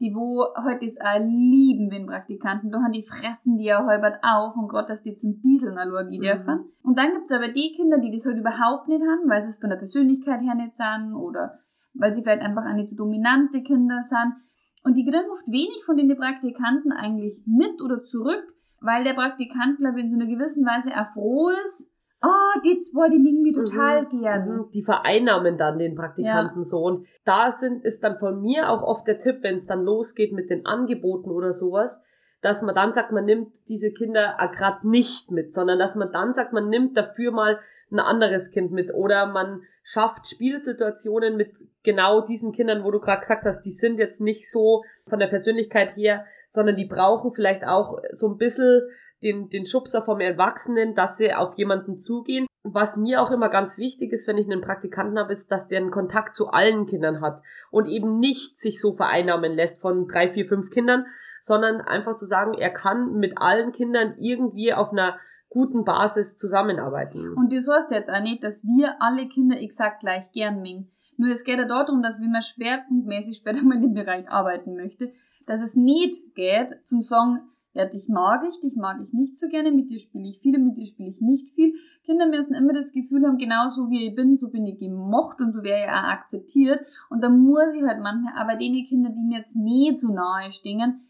die 0.00 0.14
wo 0.14 0.46
heute 0.64 0.86
es 0.86 0.98
auch 1.00 1.18
lieben, 1.20 1.90
wenn 1.90 2.06
Praktikanten, 2.06 2.70
da 2.70 2.80
haben 2.80 2.92
die 2.92 3.02
fressen 3.02 3.58
die 3.58 3.64
ja 3.64 3.84
halbert 3.84 4.18
auf 4.22 4.56
und 4.56 4.68
gerade, 4.68 4.88
dass 4.88 5.02
die 5.02 5.14
zum 5.14 5.40
Bieseln 5.40 5.76
Allergie 5.76 6.18
mhm. 6.18 6.22
dürfen. 6.22 6.64
Und 6.82 6.98
dann 6.98 7.12
gibt's 7.12 7.32
aber 7.32 7.48
die 7.48 7.72
Kinder, 7.76 7.98
die 7.98 8.10
das 8.10 8.24
halt 8.24 8.38
überhaupt 8.38 8.88
nicht 8.88 9.02
haben, 9.02 9.28
weil 9.28 9.42
sie 9.42 9.48
es 9.48 9.58
von 9.58 9.70
der 9.70 9.76
Persönlichkeit 9.76 10.40
her 10.40 10.54
nicht 10.54 10.74
sind 10.74 11.14
oder 11.14 11.58
weil 11.92 12.14
sie 12.14 12.22
vielleicht 12.22 12.42
einfach 12.42 12.64
eine 12.64 12.86
zu 12.86 12.96
dominante 12.96 13.62
Kinder 13.62 14.00
sind. 14.02 14.34
Und 14.82 14.96
die 14.96 15.04
kriegen 15.04 15.30
oft 15.30 15.46
wenig 15.48 15.84
von 15.84 15.98
den 15.98 16.16
Praktikanten 16.16 16.92
eigentlich 16.92 17.42
mit 17.46 17.82
oder 17.82 18.02
zurück, 18.02 18.42
weil 18.80 19.04
der 19.04 19.12
Praktikant, 19.12 19.76
glaube 19.78 19.98
ich, 19.98 20.04
in 20.04 20.10
so 20.10 20.16
einer 20.16 20.26
gewissen 20.26 20.64
Weise 20.64 20.92
auch 20.98 21.12
froh 21.12 21.50
ist, 21.64 21.92
oh, 22.22 22.60
die 22.64 22.78
zwei, 22.80 23.08
die 23.08 23.18
mögen 23.18 23.42
mich 23.42 23.54
total 23.54 24.02
Mhm, 24.04 24.20
gern. 24.20 24.66
Die 24.72 24.82
vereinnahmen 24.82 25.56
dann 25.56 25.78
den 25.78 25.94
Praktikanten 25.94 26.64
so. 26.64 26.78
Und 26.78 27.06
da 27.24 27.50
sind, 27.50 27.84
ist 27.84 28.04
dann 28.04 28.18
von 28.18 28.40
mir 28.40 28.68
auch 28.70 28.82
oft 28.82 29.06
der 29.06 29.18
Tipp, 29.18 29.38
wenn 29.42 29.56
es 29.56 29.66
dann 29.66 29.84
losgeht 29.84 30.32
mit 30.32 30.50
den 30.50 30.66
Angeboten 30.66 31.30
oder 31.30 31.52
sowas, 31.52 32.02
dass 32.42 32.62
man 32.62 32.74
dann 32.74 32.92
sagt, 32.92 33.12
man 33.12 33.24
nimmt 33.24 33.54
diese 33.68 33.92
Kinder 33.92 34.36
gerade 34.54 34.88
nicht 34.88 35.30
mit, 35.30 35.52
sondern 35.52 35.78
dass 35.78 35.96
man 35.96 36.12
dann 36.12 36.32
sagt, 36.32 36.52
man 36.52 36.68
nimmt 36.68 36.96
dafür 36.96 37.32
mal 37.32 37.60
ein 37.92 38.00
anderes 38.00 38.50
Kind 38.50 38.70
mit 38.70 38.94
oder 38.94 39.26
man 39.26 39.62
schafft 39.82 40.28
Spielsituationen 40.28 41.36
mit 41.36 41.52
genau 41.82 42.20
diesen 42.20 42.52
Kindern, 42.52 42.84
wo 42.84 42.90
du 42.90 43.00
gerade 43.00 43.20
gesagt 43.20 43.44
hast, 43.44 43.62
die 43.62 43.72
sind 43.72 43.98
jetzt 43.98 44.20
nicht 44.20 44.48
so 44.48 44.84
von 45.08 45.18
der 45.18 45.26
Persönlichkeit 45.26 45.96
her, 45.96 46.24
sondern 46.48 46.76
die 46.76 46.84
brauchen 46.84 47.32
vielleicht 47.32 47.64
auch 47.64 47.98
so 48.12 48.28
ein 48.28 48.36
bisschen 48.36 48.82
den, 49.22 49.48
den 49.48 49.66
Schubser 49.66 50.02
vom 50.02 50.20
Erwachsenen, 50.20 50.94
dass 50.94 51.16
sie 51.16 51.34
auf 51.34 51.56
jemanden 51.58 51.98
zugehen. 51.98 52.46
Was 52.62 52.96
mir 52.96 53.22
auch 53.22 53.30
immer 53.30 53.48
ganz 53.48 53.78
wichtig 53.78 54.12
ist, 54.12 54.28
wenn 54.28 54.36
ich 54.36 54.46
einen 54.46 54.60
Praktikanten 54.60 55.18
habe, 55.18 55.32
ist, 55.32 55.50
dass 55.50 55.68
der 55.68 55.80
einen 55.80 55.90
Kontakt 55.90 56.34
zu 56.34 56.48
allen 56.48 56.86
Kindern 56.86 57.20
hat 57.20 57.42
und 57.70 57.86
eben 57.86 58.18
nicht 58.18 58.58
sich 58.58 58.80
so 58.80 58.92
vereinnahmen 58.92 59.54
lässt 59.54 59.80
von 59.80 60.06
drei, 60.06 60.28
vier, 60.30 60.44
fünf 60.44 60.70
Kindern, 60.70 61.06
sondern 61.40 61.80
einfach 61.80 62.16
zu 62.16 62.26
sagen, 62.26 62.52
er 62.54 62.70
kann 62.70 63.14
mit 63.14 63.38
allen 63.38 63.72
Kindern 63.72 64.14
irgendwie 64.18 64.74
auf 64.74 64.92
einer 64.92 65.18
guten 65.48 65.84
Basis 65.84 66.36
zusammenarbeiten. 66.36 67.34
Und 67.34 67.52
das 67.52 67.68
heißt 67.68 67.90
jetzt 67.90 68.10
auch 68.10 68.22
nicht, 68.22 68.44
dass 68.44 68.62
wir 68.62 68.96
alle 69.00 69.26
Kinder 69.26 69.60
exakt 69.60 70.00
gleich 70.00 70.30
gern 70.32 70.62
mengen. 70.62 70.90
Nur 71.16 71.30
es 71.30 71.44
geht 71.44 71.58
ja 71.58 71.66
darum, 71.66 72.02
dass 72.02 72.20
wenn 72.20 72.30
man 72.30 72.42
schwerpunktmäßig 72.42 73.38
später 73.38 73.62
mal 73.62 73.74
in 73.74 73.82
dem 73.82 73.94
Bereich 73.94 74.30
arbeiten 74.30 74.76
möchte, 74.76 75.12
dass 75.46 75.60
es 75.60 75.74
nicht 75.74 76.34
geht 76.34 76.78
zum 76.84 77.02
sagen, 77.02 77.50
ja, 77.72 77.86
dich 77.86 78.08
mag 78.08 78.42
ich, 78.48 78.58
dich 78.60 78.74
mag 78.76 79.00
ich 79.02 79.12
nicht 79.12 79.38
so 79.38 79.48
gerne, 79.48 79.70
mit 79.70 79.90
dir 79.90 80.00
spiele 80.00 80.28
ich 80.28 80.40
viel, 80.40 80.58
mit 80.58 80.76
dir 80.76 80.86
spiele 80.86 81.08
ich 81.08 81.20
nicht 81.20 81.50
viel. 81.50 81.74
Kinder 82.04 82.26
müssen 82.26 82.54
immer 82.54 82.72
das 82.72 82.92
Gefühl 82.92 83.24
haben, 83.26 83.38
genauso 83.38 83.90
wie 83.90 84.08
ich 84.08 84.14
bin, 84.14 84.36
so 84.36 84.50
bin 84.50 84.66
ich 84.66 84.78
gemocht 84.78 85.40
und 85.40 85.52
so 85.52 85.62
wäre 85.62 85.84
ich 85.84 85.88
auch 85.88 86.10
akzeptiert. 86.10 86.80
Und 87.10 87.22
da 87.22 87.30
muss 87.30 87.74
ich 87.74 87.82
halt 87.82 88.00
manchmal, 88.02 88.34
aber 88.36 88.56
denen 88.56 88.84
Kinder, 88.84 89.10
die 89.10 89.22
mir 89.22 89.38
jetzt 89.38 89.54
nicht 89.54 90.00
so 90.00 90.12
nahe 90.12 90.50
stehen, 90.50 91.06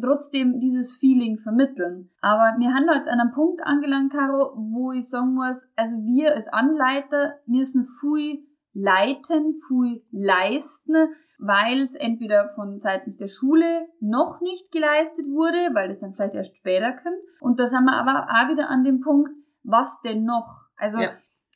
trotzdem 0.00 0.60
dieses 0.60 0.96
Feeling 0.96 1.38
vermitteln. 1.38 2.10
Aber 2.20 2.56
wir 2.58 2.72
haben 2.72 2.86
da 2.86 2.94
jetzt 2.94 3.08
an 3.08 3.20
einem 3.20 3.32
Punkt 3.32 3.62
angelangt, 3.62 4.12
Caro, 4.12 4.54
wo 4.56 4.92
ich 4.92 5.08
sagen 5.08 5.34
muss, 5.34 5.68
also 5.76 5.96
wir 5.96 6.34
als 6.34 6.48
Anleiter 6.48 7.34
müssen 7.46 7.84
viel 8.00 8.47
leiten, 8.78 9.58
viel 9.66 10.02
leisten, 10.10 10.94
weil 11.38 11.82
es 11.82 11.96
entweder 11.96 12.48
von 12.50 12.80
seitens 12.80 13.16
der 13.16 13.28
Schule 13.28 13.88
noch 14.00 14.40
nicht 14.40 14.70
geleistet 14.70 15.26
wurde, 15.26 15.74
weil 15.74 15.88
das 15.88 16.00
dann 16.00 16.14
vielleicht 16.14 16.34
erst 16.34 16.56
später 16.56 16.92
kommt. 16.92 17.18
Und 17.40 17.58
da 17.58 17.66
sind 17.66 17.84
wir 17.84 17.94
aber 17.94 18.28
auch 18.28 18.48
wieder 18.50 18.68
an 18.70 18.84
dem 18.84 19.00
Punkt, 19.00 19.30
was 19.62 20.00
denn 20.02 20.24
noch? 20.24 20.62
Also 20.76 21.00
Ja. 21.00 21.10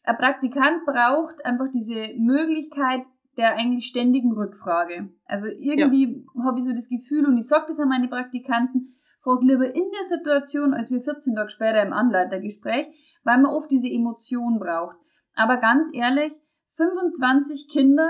ein 0.04 0.16
Praktikant 0.16 0.84
braucht 0.84 1.44
einfach 1.44 1.68
diese 1.72 2.14
Möglichkeit 2.18 3.02
der 3.36 3.54
eigentlich 3.54 3.86
ständigen 3.86 4.32
Rückfrage. 4.32 5.08
Also 5.24 5.46
irgendwie 5.46 6.26
habe 6.44 6.58
ich 6.58 6.66
so 6.66 6.72
das 6.72 6.88
Gefühl, 6.88 7.26
und 7.26 7.38
ich 7.38 7.48
sage 7.48 7.64
das 7.68 7.80
an 7.80 7.88
meine 7.88 8.08
Praktikanten, 8.08 8.94
frag 9.22 9.42
lieber 9.42 9.74
in 9.74 9.90
der 9.90 10.04
Situation, 10.04 10.74
als 10.74 10.90
wir 10.90 11.00
14 11.00 11.34
Tage 11.34 11.48
später 11.48 11.82
im 11.82 11.92
Anleitergespräch, 11.92 12.88
weil 13.24 13.40
man 13.40 13.52
oft 13.54 13.70
diese 13.70 13.88
Emotion 13.88 14.58
braucht. 14.58 14.96
Aber 15.34 15.56
ganz 15.56 15.90
ehrlich, 15.94 16.32
25 16.76 17.68
Kinder, 17.68 18.08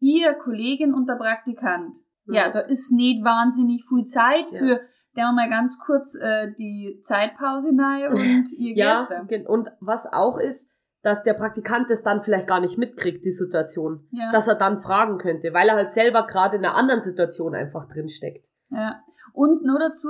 ihr 0.00 0.34
Kollegin 0.34 0.94
und 0.94 1.08
der 1.08 1.16
Praktikant. 1.16 1.96
Ja, 2.26 2.48
Mhm. 2.48 2.52
da 2.52 2.60
ist 2.60 2.92
nicht 2.92 3.24
wahnsinnig 3.24 3.84
viel 3.88 4.04
Zeit 4.04 4.50
Ja. 4.50 4.58
für, 4.58 4.80
der 5.16 5.32
mal 5.32 5.48
ganz 5.48 5.78
kurz 5.78 6.14
äh, 6.20 6.52
die 6.58 7.00
Zeitpause 7.02 7.74
nahe 7.74 8.10
und 8.44 8.52
ihr 8.58 8.76
Ja, 8.76 9.06
Gäste. 9.28 9.48
und 9.48 9.68
was 9.80 10.12
auch 10.12 10.38
ist, 10.38 10.70
dass 11.02 11.22
der 11.22 11.34
Praktikant 11.34 11.88
das 11.88 12.02
dann 12.02 12.20
vielleicht 12.20 12.48
gar 12.48 12.60
nicht 12.60 12.78
mitkriegt, 12.78 13.24
die 13.24 13.30
Situation. 13.30 14.08
Ja. 14.10 14.32
Dass 14.32 14.48
er 14.48 14.56
dann 14.56 14.76
fragen 14.76 15.18
könnte, 15.18 15.54
weil 15.54 15.68
er 15.68 15.76
halt 15.76 15.92
selber 15.92 16.26
gerade 16.26 16.56
in 16.56 16.64
einer 16.64 16.74
anderen 16.74 17.00
Situation 17.00 17.54
einfach 17.54 17.86
drinsteckt. 17.86 18.46
Ja. 18.70 19.00
Und 19.32 19.62
nur 19.64 19.78
dazu, 19.78 20.08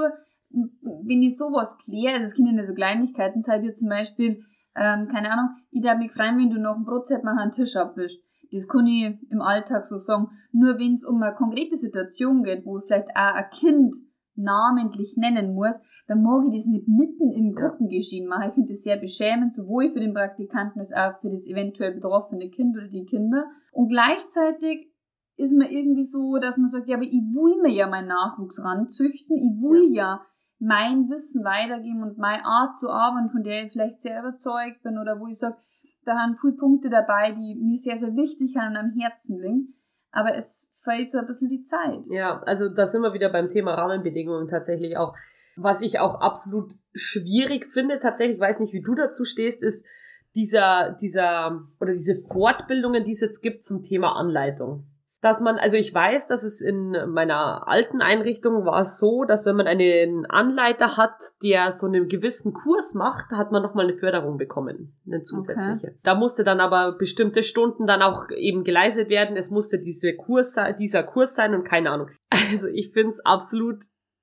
wenn 0.50 1.22
ich 1.22 1.36
sowas 1.36 1.76
kläre, 1.84 2.14
also 2.14 2.24
es 2.24 2.34
können 2.34 2.56
ja 2.56 2.64
so 2.64 2.72
Kleinigkeiten 2.72 3.42
sein, 3.42 3.62
wie 3.62 3.74
zum 3.74 3.90
Beispiel, 3.90 4.42
ähm, 4.76 5.08
keine 5.08 5.32
Ahnung, 5.32 5.50
ich 5.70 5.82
darf 5.82 5.98
mich 5.98 6.12
freuen, 6.12 6.38
wenn 6.38 6.50
du 6.50 6.60
noch 6.60 6.76
ein 6.76 6.84
Brotset 6.84 7.24
mal 7.24 7.38
einen 7.38 7.50
Tisch 7.50 7.76
abwischst. 7.76 8.22
Das 8.52 8.68
kann 8.68 8.86
ich 8.86 9.18
im 9.30 9.40
Alltag 9.40 9.84
so 9.84 9.98
sagen. 9.98 10.28
Nur 10.52 10.78
wenn 10.78 10.94
es 10.94 11.04
um 11.04 11.20
eine 11.22 11.34
konkrete 11.34 11.76
Situation 11.76 12.42
geht, 12.42 12.64
wo 12.64 12.78
ich 12.78 12.84
vielleicht 12.84 13.08
auch 13.16 13.34
ein 13.34 13.50
Kind 13.50 13.96
namentlich 14.36 15.16
nennen 15.16 15.54
muss, 15.54 15.80
dann 16.06 16.22
mag 16.22 16.44
ich 16.46 16.54
das 16.54 16.66
nicht 16.66 16.86
mitten 16.86 17.32
im 17.32 17.54
Ja. 17.54 17.68
Gruppengeschehen 17.68 18.28
machen. 18.28 18.48
Ich 18.48 18.54
finde 18.54 18.72
das 18.72 18.82
sehr 18.82 18.98
beschämend, 18.98 19.54
sowohl 19.54 19.88
für 19.88 20.00
den 20.00 20.14
Praktikanten 20.14 20.78
als 20.78 20.92
auch 20.92 21.18
für 21.20 21.30
das 21.30 21.46
eventuell 21.46 21.94
betroffene 21.94 22.50
Kind 22.50 22.76
oder 22.76 22.88
die 22.88 23.06
Kinder. 23.06 23.46
Und 23.72 23.88
gleichzeitig 23.88 24.92
ist 25.36 25.52
mir 25.52 25.70
irgendwie 25.70 26.04
so, 26.04 26.38
dass 26.38 26.56
man 26.56 26.66
sagt, 26.66 26.88
ja, 26.88 26.96
aber 26.96 27.04
ich 27.04 27.12
will 27.12 27.60
mir 27.62 27.72
ja 27.72 27.88
meinen 27.88 28.08
Nachwuchs 28.08 28.62
ranzüchten, 28.62 29.36
ich 29.36 29.60
will 29.60 29.94
ja, 29.94 30.20
mein 30.58 31.08
Wissen 31.10 31.44
weitergeben 31.44 32.02
und 32.02 32.18
meine 32.18 32.44
Art 32.44 32.76
zu 32.76 32.90
arbeiten, 32.90 33.28
von 33.28 33.42
der 33.42 33.64
ich 33.64 33.72
vielleicht 33.72 34.00
sehr 34.00 34.20
überzeugt 34.20 34.82
bin 34.82 34.98
oder 34.98 35.20
wo 35.20 35.26
ich 35.26 35.38
sage, 35.38 35.56
da 36.04 36.16
haben 36.16 36.36
viele 36.36 36.54
Punkte 36.54 36.88
dabei, 36.88 37.32
die 37.32 37.56
mir 37.56 37.76
sehr, 37.76 37.96
sehr 37.96 38.14
wichtig 38.14 38.52
sind 38.52 38.62
und 38.62 38.76
am 38.76 38.92
Herzen 38.92 39.40
liegen. 39.40 39.74
Aber 40.12 40.34
es 40.34 40.70
fehlt 40.84 41.10
so 41.10 41.18
ein 41.18 41.26
bisschen 41.26 41.48
die 41.48 41.62
Zeit. 41.62 42.00
Ja, 42.08 42.40
also 42.44 42.68
da 42.68 42.86
sind 42.86 43.02
wir 43.02 43.12
wieder 43.12 43.28
beim 43.28 43.48
Thema 43.48 43.74
Rahmenbedingungen 43.74 44.48
tatsächlich 44.48 44.96
auch. 44.96 45.14
Was 45.56 45.82
ich 45.82 45.98
auch 45.98 46.20
absolut 46.20 46.72
schwierig 46.94 47.66
finde, 47.66 47.98
tatsächlich, 47.98 48.36
ich 48.36 48.40
weiß 48.40 48.60
nicht, 48.60 48.72
wie 48.72 48.82
du 48.82 48.94
dazu 48.94 49.24
stehst, 49.24 49.62
ist 49.62 49.86
dieser, 50.34 50.96
dieser, 51.00 51.66
oder 51.80 51.92
diese 51.92 52.14
Fortbildungen, 52.14 53.04
die 53.04 53.12
es 53.12 53.20
jetzt 53.20 53.40
gibt 53.40 53.62
zum 53.62 53.82
Thema 53.82 54.16
Anleitung. 54.16 54.86
Dass 55.26 55.40
man, 55.40 55.58
also 55.58 55.76
ich 55.76 55.92
weiß, 55.92 56.28
dass 56.28 56.44
es 56.44 56.60
in 56.60 56.92
meiner 57.08 57.66
alten 57.66 58.00
Einrichtung 58.00 58.64
war 58.64 58.80
es 58.82 58.98
so, 58.98 59.24
dass 59.24 59.44
wenn 59.44 59.56
man 59.56 59.66
einen 59.66 60.24
Anleiter 60.26 60.96
hat, 60.96 61.16
der 61.42 61.72
so 61.72 61.86
einen 61.86 62.06
gewissen 62.06 62.52
Kurs 62.52 62.94
macht, 62.94 63.32
hat 63.32 63.50
man 63.50 63.60
nochmal 63.60 63.86
eine 63.86 63.94
Förderung 63.98 64.36
bekommen, 64.38 64.96
eine 65.04 65.22
zusätzliche. 65.22 65.96
Da 66.04 66.14
musste 66.14 66.44
dann 66.44 66.60
aber 66.60 66.96
bestimmte 66.96 67.42
Stunden 67.42 67.86
dann 67.88 68.02
auch 68.02 68.28
eben 68.30 68.62
geleistet 68.62 69.08
werden. 69.08 69.36
Es 69.36 69.50
musste 69.50 69.80
diese 69.80 70.14
Kurs, 70.14 70.56
dieser 70.78 71.02
Kurs 71.02 71.34
sein 71.34 71.54
und 71.54 71.64
keine 71.64 71.90
Ahnung. 71.90 72.08
Also 72.52 72.68
ich 72.68 72.92
finde 72.92 73.10
es 73.14 73.20
absolut 73.24 73.78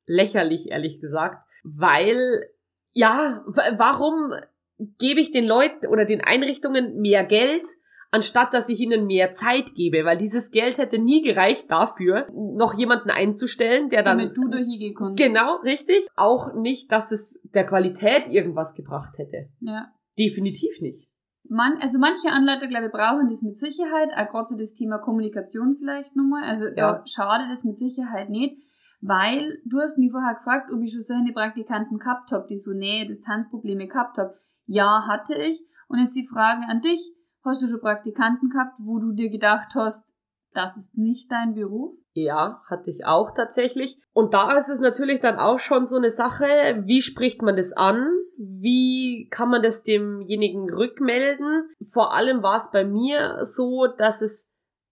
lächerlich, 0.06 0.70
ehrlich 0.72 1.02
gesagt, 1.02 1.46
weil, 1.64 2.48
ja, 2.94 3.44
wa- 3.46 3.74
warum 3.78 4.34
gebe 5.00 5.20
ich 5.20 5.32
den 5.32 5.46
Leuten 5.46 5.88
oder 5.88 6.06
den 6.06 6.22
Einrichtungen 6.22 7.02
mehr 7.02 7.24
Geld, 7.26 7.64
anstatt 8.14 8.54
dass 8.54 8.70
ich 8.70 8.80
ihnen 8.80 9.06
mehr 9.08 9.32
Zeit 9.32 9.74
gebe, 9.76 10.06
weil 10.06 10.18
dieses 10.18 10.52
Geld 10.52 10.78
hätte 10.78 11.00
nie 11.00 11.22
gereicht 11.22 11.70
dafür, 11.70 12.28
noch 12.34 12.74
jemanden 12.76 13.10
einzustellen, 13.10 13.90
der 13.90 14.04
dann 14.04 14.20
damit 14.20 14.38
du 14.38 14.48
da 14.48 14.58
hingehen 14.58 14.94
kannst. 14.96 15.18
genau 15.22 15.58
richtig, 15.64 16.08
auch 16.16 16.54
nicht, 16.54 16.92
dass 16.92 17.12
es 17.12 17.42
der 17.54 17.66
Qualität 17.66 18.28
irgendwas 18.30 18.76
gebracht 18.76 19.18
hätte. 19.18 19.50
Ja. 19.60 19.88
Definitiv 20.18 20.80
nicht. 20.82 21.10
Man, 21.50 21.78
also 21.82 21.98
manche 22.00 22.30
Anleiter, 22.32 22.68
glaube 22.68 22.86
ich, 22.86 22.92
brauchen 22.92 23.28
das 23.30 23.42
mit 23.42 23.58
Sicherheit, 23.58 24.10
auch 24.16 24.32
gerade 24.32 24.48
so 24.48 24.56
das 24.58 24.74
Thema 24.74 25.00
Kommunikation 25.00 25.76
vielleicht 25.76 26.16
nochmal. 26.16 26.44
Also 26.44 26.66
Ja. 26.66 26.72
da 27.00 27.04
schadet 27.06 27.48
es 27.52 27.64
mit 27.66 27.78
Sicherheit 27.78 28.30
nicht, 28.30 28.62
weil 29.02 29.60
du 29.66 29.80
hast 29.80 29.98
mich 29.98 30.12
vorher 30.12 30.36
gefragt, 30.36 30.72
ob 30.72 30.82
ich 30.82 30.94
schon 30.94 31.02
solche 31.02 31.34
Praktikanten 31.34 31.98
gehabt 31.98 32.32
habe, 32.32 32.46
die 32.50 32.58
so 32.58 32.72
Nähe, 32.72 33.06
Distanzprobleme 33.06 33.88
gehabt 33.88 34.18
habe. 34.18 34.34
Ja, 34.66 35.06
hatte 35.08 35.34
ich. 35.36 35.62
Und 35.90 36.00
jetzt 36.00 36.16
die 36.16 36.26
Frage 36.26 36.62
an 36.70 36.80
dich, 36.82 37.14
hast 37.44 37.62
du 37.62 37.68
schon 37.68 37.82
Praktikanten 37.82 38.50
gehabt, 38.50 38.74
wo 38.80 39.00
du 39.00 39.14
dir 39.14 39.30
gedacht 39.30 39.74
hast, 39.76 40.14
das 40.54 40.78
ist 40.78 40.98
nicht 40.98 41.32
dein 41.32 41.56
Beruf? 41.56 41.96
Ja, 42.14 42.62
hatte 42.70 42.92
ich 42.92 43.06
auch 43.06 43.32
tatsächlich. 43.34 43.98
Und 44.14 44.34
da 44.34 44.56
ist 44.58 44.70
es 44.70 44.80
natürlich 44.80 45.20
dann 45.20 45.38
auch 45.38 45.60
schon 45.60 45.86
so 45.86 45.98
eine 45.98 46.12
Sache, 46.12 46.46
wie 46.86 47.02
spricht 47.02 47.42
man 47.42 47.56
das 47.56 47.74
an? 47.74 48.08
Wie 48.38 49.28
kann 49.32 49.50
man 49.50 49.64
das 49.64 49.84
demjenigen 49.84 50.70
rückmelden? 50.70 51.70
Vor 51.92 52.14
allem 52.14 52.44
war 52.44 52.58
es 52.58 52.70
bei 52.72 52.86
mir 52.86 53.44
so, 53.46 53.88
dass 53.98 54.22
es 54.22 54.52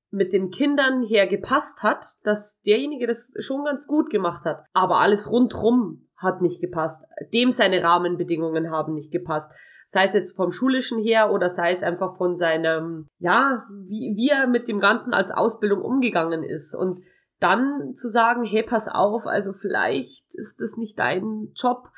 mit 0.09 0.33
den 0.33 0.49
Kindern 0.49 1.03
her 1.03 1.27
gepasst 1.27 1.83
hat, 1.83 2.05
dass 2.23 2.59
derjenige 2.61 3.07
das 3.07 3.33
schon 3.39 3.63
ganz 3.63 3.87
gut 3.87 4.09
gemacht 4.09 4.43
hat. 4.43 4.65
Aber 4.73 4.97
alles 4.97 5.31
rundrum 5.31 6.07
hat 6.17 6.41
nicht 6.41 6.59
gepasst. 6.59 7.05
Dem 7.33 7.51
seine 7.51 7.81
Rahmenbedingungen 7.83 8.71
haben 8.71 8.93
nicht 8.93 9.11
gepasst. 9.11 9.51
Sei 9.91 10.05
es 10.05 10.13
jetzt 10.13 10.37
vom 10.37 10.53
Schulischen 10.53 10.99
her 11.03 11.33
oder 11.33 11.49
sei 11.49 11.71
es 11.71 11.83
einfach 11.83 12.15
von 12.15 12.33
seinem, 12.33 13.07
ja, 13.19 13.65
wie, 13.87 14.13
wie 14.15 14.29
er 14.29 14.47
mit 14.47 14.69
dem 14.69 14.79
Ganzen 14.79 15.13
als 15.13 15.31
Ausbildung 15.31 15.81
umgegangen 15.81 16.43
ist. 16.43 16.73
Und 16.73 17.03
dann 17.41 17.93
zu 17.93 18.07
sagen, 18.07 18.45
hey, 18.45 18.63
pass 18.63 18.87
auf, 18.87 19.27
also 19.27 19.51
vielleicht 19.51 20.33
ist 20.35 20.61
das 20.61 20.77
nicht 20.77 20.97
dein 20.97 21.51
Job, 21.55 21.89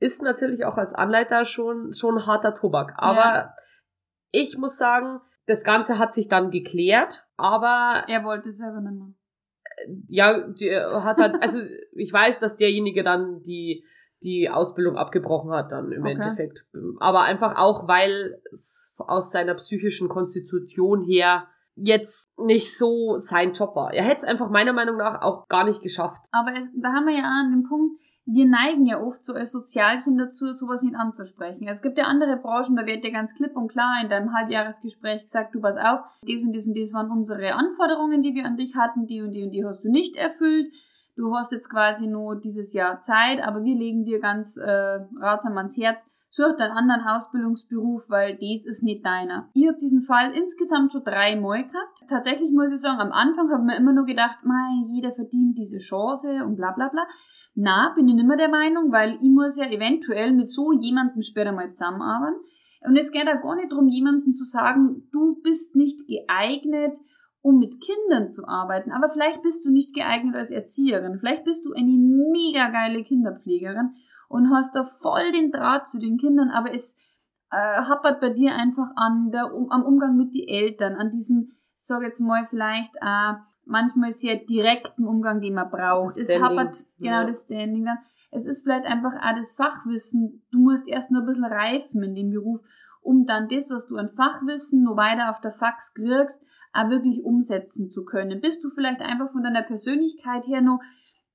ist 0.00 0.22
natürlich 0.22 0.64
auch 0.64 0.78
als 0.78 0.94
Anleiter 0.94 1.44
schon, 1.44 1.92
schon 1.92 2.26
harter 2.26 2.54
Tobak. 2.54 2.94
Aber 2.96 3.34
Ja. 3.34 3.54
ich 4.30 4.56
muss 4.56 4.78
sagen, 4.78 5.20
das 5.44 5.64
Ganze 5.64 5.98
hat 5.98 6.14
sich 6.14 6.28
dann 6.28 6.50
geklärt 6.50 7.26
aber 7.36 8.04
er 8.08 8.24
wollte 8.24 8.48
es 8.48 8.56
selber 8.56 8.80
nicht 8.80 8.94
mehr. 8.94 9.12
Ja, 10.08 10.48
der 10.48 11.04
hat 11.04 11.18
halt, 11.18 11.42
also 11.42 11.58
ich 11.92 12.10
weiß, 12.10 12.40
dass 12.40 12.56
derjenige 12.56 13.02
dann 13.02 13.42
die 13.42 13.84
die 14.24 14.48
Ausbildung 14.50 14.96
abgebrochen 14.96 15.50
hat 15.52 15.70
dann 15.72 15.92
im 15.92 16.02
okay. 16.02 16.12
Endeffekt. 16.12 16.64
Aber 17.00 17.22
einfach 17.22 17.56
auch, 17.56 17.86
weil 17.86 18.40
es 18.52 18.96
aus 18.98 19.30
seiner 19.30 19.54
psychischen 19.54 20.08
Konstitution 20.08 21.02
her 21.02 21.46
jetzt 21.76 22.28
nicht 22.38 22.76
so 22.76 23.18
sein 23.18 23.52
Job 23.52 23.74
war. 23.74 23.92
Er 23.92 24.04
hätte 24.04 24.18
es 24.18 24.24
einfach 24.24 24.48
meiner 24.48 24.72
Meinung 24.72 24.96
nach 24.96 25.22
auch 25.22 25.48
gar 25.48 25.64
nicht 25.64 25.82
geschafft. 25.82 26.26
Aber 26.30 26.52
es, 26.56 26.70
da 26.76 26.92
haben 26.92 27.06
wir 27.06 27.14
ja 27.14 27.24
an 27.24 27.50
dem 27.50 27.64
Punkt, 27.64 28.00
wir 28.26 28.46
neigen 28.46 28.86
ja 28.86 29.02
oft 29.02 29.24
so 29.24 29.34
als 29.34 29.52
Sozialchen 29.52 30.16
dazu, 30.16 30.46
sowas 30.52 30.82
nicht 30.82 30.94
anzusprechen. 30.94 31.66
Es 31.68 31.82
gibt 31.82 31.98
ja 31.98 32.04
andere 32.04 32.36
Branchen, 32.36 32.76
da 32.76 32.86
wird 32.86 33.04
ja 33.04 33.10
ganz 33.10 33.34
klipp 33.34 33.56
und 33.56 33.68
klar 33.68 33.98
in 34.02 34.08
deinem 34.08 34.32
Halbjahresgespräch 34.32 35.22
gesagt, 35.22 35.54
du 35.54 35.60
pass 35.60 35.76
auf, 35.76 36.00
dies 36.22 36.44
und 36.44 36.52
dies 36.52 36.66
und 36.66 36.74
dies 36.74 36.94
waren 36.94 37.10
unsere 37.10 37.54
Anforderungen, 37.54 38.22
die 38.22 38.34
wir 38.34 38.44
an 38.44 38.56
dich 38.56 38.76
hatten, 38.76 39.06
die 39.06 39.20
und 39.20 39.32
die 39.32 39.42
und 39.42 39.50
die 39.50 39.64
hast 39.64 39.84
du 39.84 39.90
nicht 39.90 40.16
erfüllt. 40.16 40.72
Du 41.16 41.34
hast 41.34 41.52
jetzt 41.52 41.70
quasi 41.70 42.08
nur 42.08 42.40
dieses 42.40 42.72
Jahr 42.72 43.00
Zeit, 43.00 43.40
aber 43.42 43.62
wir 43.62 43.76
legen 43.76 44.04
dir 44.04 44.20
ganz 44.20 44.56
äh, 44.56 44.98
ratsam 45.20 45.56
ans 45.56 45.76
Herz, 45.78 46.08
such 46.30 46.56
deinen 46.56 46.72
anderen 46.72 47.02
Ausbildungsberuf, 47.02 48.10
weil 48.10 48.34
das 48.34 48.66
ist 48.66 48.82
nicht 48.82 49.06
deiner. 49.06 49.48
Ich 49.54 49.68
habe 49.68 49.78
diesen 49.78 50.02
Fall 50.02 50.32
insgesamt 50.34 50.90
schon 50.90 51.04
dreimal 51.04 51.62
gehabt. 51.62 52.02
Tatsächlich 52.08 52.50
muss 52.50 52.72
ich 52.72 52.80
sagen, 52.80 53.00
am 53.00 53.12
Anfang 53.12 53.48
habe 53.50 53.62
ich 53.62 53.66
mir 53.66 53.76
immer 53.76 53.92
nur 53.92 54.04
gedacht, 54.04 54.38
mei, 54.42 54.84
jeder 54.92 55.12
verdient 55.12 55.56
diese 55.56 55.78
Chance 55.78 56.44
und 56.44 56.56
bla 56.56 56.72
bla 56.72 56.88
bla. 56.88 57.06
Na, 57.54 57.92
bin 57.94 58.08
ich 58.08 58.16
nicht 58.16 58.26
mehr 58.26 58.36
der 58.36 58.48
Meinung, 58.48 58.90
weil 58.90 59.12
ich 59.14 59.30
muss 59.30 59.56
ja 59.56 59.66
eventuell 59.66 60.32
mit 60.32 60.50
so 60.50 60.72
jemandem 60.72 61.22
später 61.22 61.52
mal 61.52 61.70
zusammenarbeiten. 61.70 62.40
Und 62.80 62.96
es 62.96 63.12
geht 63.12 63.28
da 63.28 63.34
gar 63.34 63.54
nicht 63.54 63.70
darum, 63.70 63.88
jemandem 63.88 64.34
zu 64.34 64.42
sagen, 64.42 65.08
du 65.12 65.40
bist 65.40 65.76
nicht 65.76 66.00
geeignet, 66.08 66.98
um 67.44 67.58
mit 67.58 67.78
Kindern 67.78 68.30
zu 68.30 68.48
arbeiten. 68.48 68.90
Aber 68.90 69.10
vielleicht 69.10 69.42
bist 69.42 69.66
du 69.66 69.70
nicht 69.70 69.94
geeignet 69.94 70.34
als 70.34 70.50
Erzieherin. 70.50 71.18
Vielleicht 71.18 71.44
bist 71.44 71.66
du 71.66 71.74
eine 71.74 71.92
mega 71.92 72.70
geile 72.70 73.04
Kinderpflegerin 73.04 73.92
und 74.30 74.50
hast 74.50 74.74
da 74.74 74.82
voll 74.82 75.30
den 75.30 75.52
Draht 75.52 75.86
zu 75.86 75.98
den 75.98 76.16
Kindern, 76.16 76.48
aber 76.48 76.72
es 76.72 76.96
äh, 77.50 77.82
happert 77.82 78.22
bei 78.22 78.30
dir 78.30 78.54
einfach 78.54 78.88
an 78.96 79.30
der, 79.30 79.52
um, 79.52 79.70
am 79.70 79.82
Umgang 79.82 80.16
mit 80.16 80.34
den 80.34 80.48
Eltern, 80.48 80.94
an 80.94 81.10
diesem, 81.10 81.52
sag 81.74 82.00
jetzt 82.00 82.20
mal, 82.20 82.46
vielleicht 82.46 82.96
äh, 83.02 83.34
manchmal 83.66 84.12
sehr 84.12 84.36
direkten 84.36 85.04
Umgang, 85.04 85.42
den 85.42 85.52
man 85.52 85.68
braucht. 85.68 86.16
es 86.16 86.42
happert, 86.42 86.86
genau 86.96 87.20
ja. 87.20 87.24
das 87.26 87.42
Standing 87.42 87.84
dann. 87.84 87.98
Es 88.30 88.46
ist 88.46 88.64
vielleicht 88.64 88.86
einfach 88.86 89.16
auch 89.16 89.36
das 89.36 89.52
Fachwissen. 89.52 90.46
Du 90.50 90.60
musst 90.60 90.88
erst 90.88 91.10
nur 91.10 91.20
ein 91.20 91.26
bisschen 91.26 91.44
reifen 91.44 92.02
in 92.02 92.14
dem 92.14 92.30
Beruf, 92.30 92.62
um 93.04 93.26
dann 93.26 93.48
das, 93.48 93.70
was 93.70 93.86
du 93.86 93.96
an 93.96 94.08
Fachwissen 94.08 94.82
noch 94.82 94.96
weiter 94.96 95.30
auf 95.30 95.40
der 95.40 95.52
Fax 95.52 95.94
kriegst, 95.94 96.44
auch 96.72 96.90
wirklich 96.90 97.22
umsetzen 97.24 97.90
zu 97.90 98.04
können. 98.04 98.40
Bist 98.40 98.64
du 98.64 98.68
vielleicht 98.68 99.00
einfach 99.00 99.30
von 99.30 99.42
deiner 99.42 99.62
Persönlichkeit 99.62 100.46
her 100.46 100.60
noch 100.60 100.80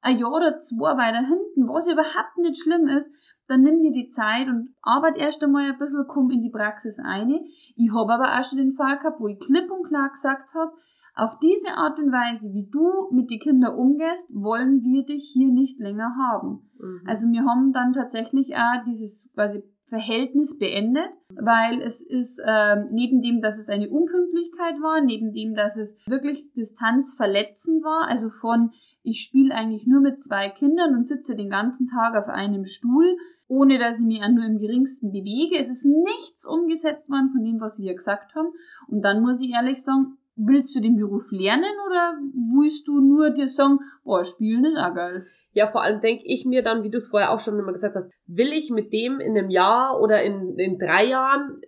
ein 0.01 0.17
Jahr 0.17 0.31
oder 0.31 0.57
zwei 0.57 0.97
weiter 0.97 1.19
hinten, 1.19 1.67
was 1.67 1.87
überhaupt 1.87 2.37
nicht 2.37 2.61
schlimm 2.61 2.87
ist, 2.87 3.13
dann 3.47 3.61
nimm 3.61 3.81
dir 3.81 3.91
die 3.91 4.07
Zeit 4.07 4.47
und 4.47 4.75
arbeit 4.81 5.17
erst 5.17 5.43
einmal 5.43 5.71
ein 5.71 5.77
bisschen, 5.77 6.05
komm 6.07 6.29
in 6.29 6.41
die 6.41 6.51
Praxis 6.51 6.99
ein. 7.03 7.31
Ich 7.75 7.91
habe 7.93 8.13
aber 8.13 8.39
auch 8.39 8.43
schon 8.43 8.59
den 8.59 8.71
Fall 8.71 8.97
gehabt, 8.97 9.19
wo 9.19 9.27
ich 9.27 9.39
klipp 9.39 9.69
und 9.71 9.87
klar 9.87 10.09
gesagt 10.11 10.53
habe, 10.53 10.71
auf 11.15 11.37
diese 11.39 11.75
Art 11.75 11.99
und 11.99 12.11
Weise, 12.11 12.53
wie 12.53 12.69
du 12.69 13.09
mit 13.11 13.29
den 13.29 13.39
Kindern 13.39 13.75
umgehst, 13.75 14.33
wollen 14.33 14.81
wir 14.83 15.03
dich 15.03 15.31
hier 15.33 15.51
nicht 15.51 15.79
länger 15.79 16.15
haben. 16.15 16.69
Mhm. 16.77 17.01
Also 17.05 17.27
wir 17.27 17.43
haben 17.43 17.73
dann 17.73 17.91
tatsächlich 17.91 18.55
auch 18.55 18.83
dieses 18.85 19.29
quasi 19.33 19.63
Verhältnis 19.89 20.57
beendet, 20.57 21.09
weil 21.35 21.81
es 21.81 22.01
ist 22.01 22.39
äh, 22.45 22.77
neben 22.91 23.21
dem, 23.21 23.41
dass 23.41 23.57
es 23.57 23.69
eine 23.69 23.89
Unpünktlichkeit 23.89 24.75
war, 24.81 25.01
neben 25.01 25.33
dem, 25.33 25.55
dass 25.55 25.77
es 25.77 25.97
wirklich 26.05 26.51
distanzverletzend 26.53 27.83
war, 27.83 28.07
also 28.07 28.29
von 28.29 28.71
ich 29.01 29.21
spiele 29.21 29.55
eigentlich 29.55 29.87
nur 29.87 30.01
mit 30.01 30.21
zwei 30.21 30.49
Kindern 30.49 30.95
und 30.95 31.07
sitze 31.07 31.35
den 31.35 31.49
ganzen 31.49 31.87
Tag 31.87 32.15
auf 32.15 32.27
einem 32.27 32.65
Stuhl, 32.65 33.17
ohne 33.47 33.79
dass 33.79 33.99
ich 33.99 34.05
mich 34.05 34.19
nur 34.19 34.45
im 34.45 34.59
geringsten 34.59 35.11
bewege. 35.11 35.57
Es 35.57 35.69
ist 35.69 35.85
nichts 35.85 36.45
umgesetzt 36.45 37.09
worden 37.09 37.29
von 37.29 37.43
dem, 37.43 37.59
was 37.59 37.79
wir 37.79 37.93
gesagt 37.95 38.35
haben. 38.35 38.49
Und 38.87 39.03
dann 39.03 39.21
muss 39.21 39.41
ich 39.41 39.51
ehrlich 39.51 39.83
sagen, 39.83 40.17
willst 40.35 40.75
du 40.75 40.79
den 40.79 40.95
Beruf 40.95 41.31
lernen 41.31 41.73
oder 41.87 42.19
willst 42.53 42.87
du 42.87 42.99
nur 42.99 43.31
dir 43.31 43.47
sagen, 43.47 43.79
boah, 44.03 44.23
spielen 44.23 44.65
ist 44.65 44.77
auch 44.77 44.93
geil? 44.93 45.25
Ja, 45.51 45.67
vor 45.67 45.81
allem 45.81 45.99
denke 45.99 46.23
ich 46.25 46.45
mir 46.45 46.63
dann, 46.63 46.83
wie 46.83 46.91
du 46.91 46.97
es 46.97 47.07
vorher 47.07 47.31
auch 47.31 47.39
schon 47.39 47.57
immer 47.57 47.71
gesagt 47.71 47.95
hast, 47.95 48.11
will 48.27 48.53
ich 48.53 48.69
mit 48.69 48.93
dem 48.93 49.19
in 49.19 49.37
einem 49.37 49.49
Jahr 49.49 49.99
oder 49.99 50.21
in, 50.23 50.57
in 50.57 50.77
drei 50.77 51.05
Jahren 51.05 51.61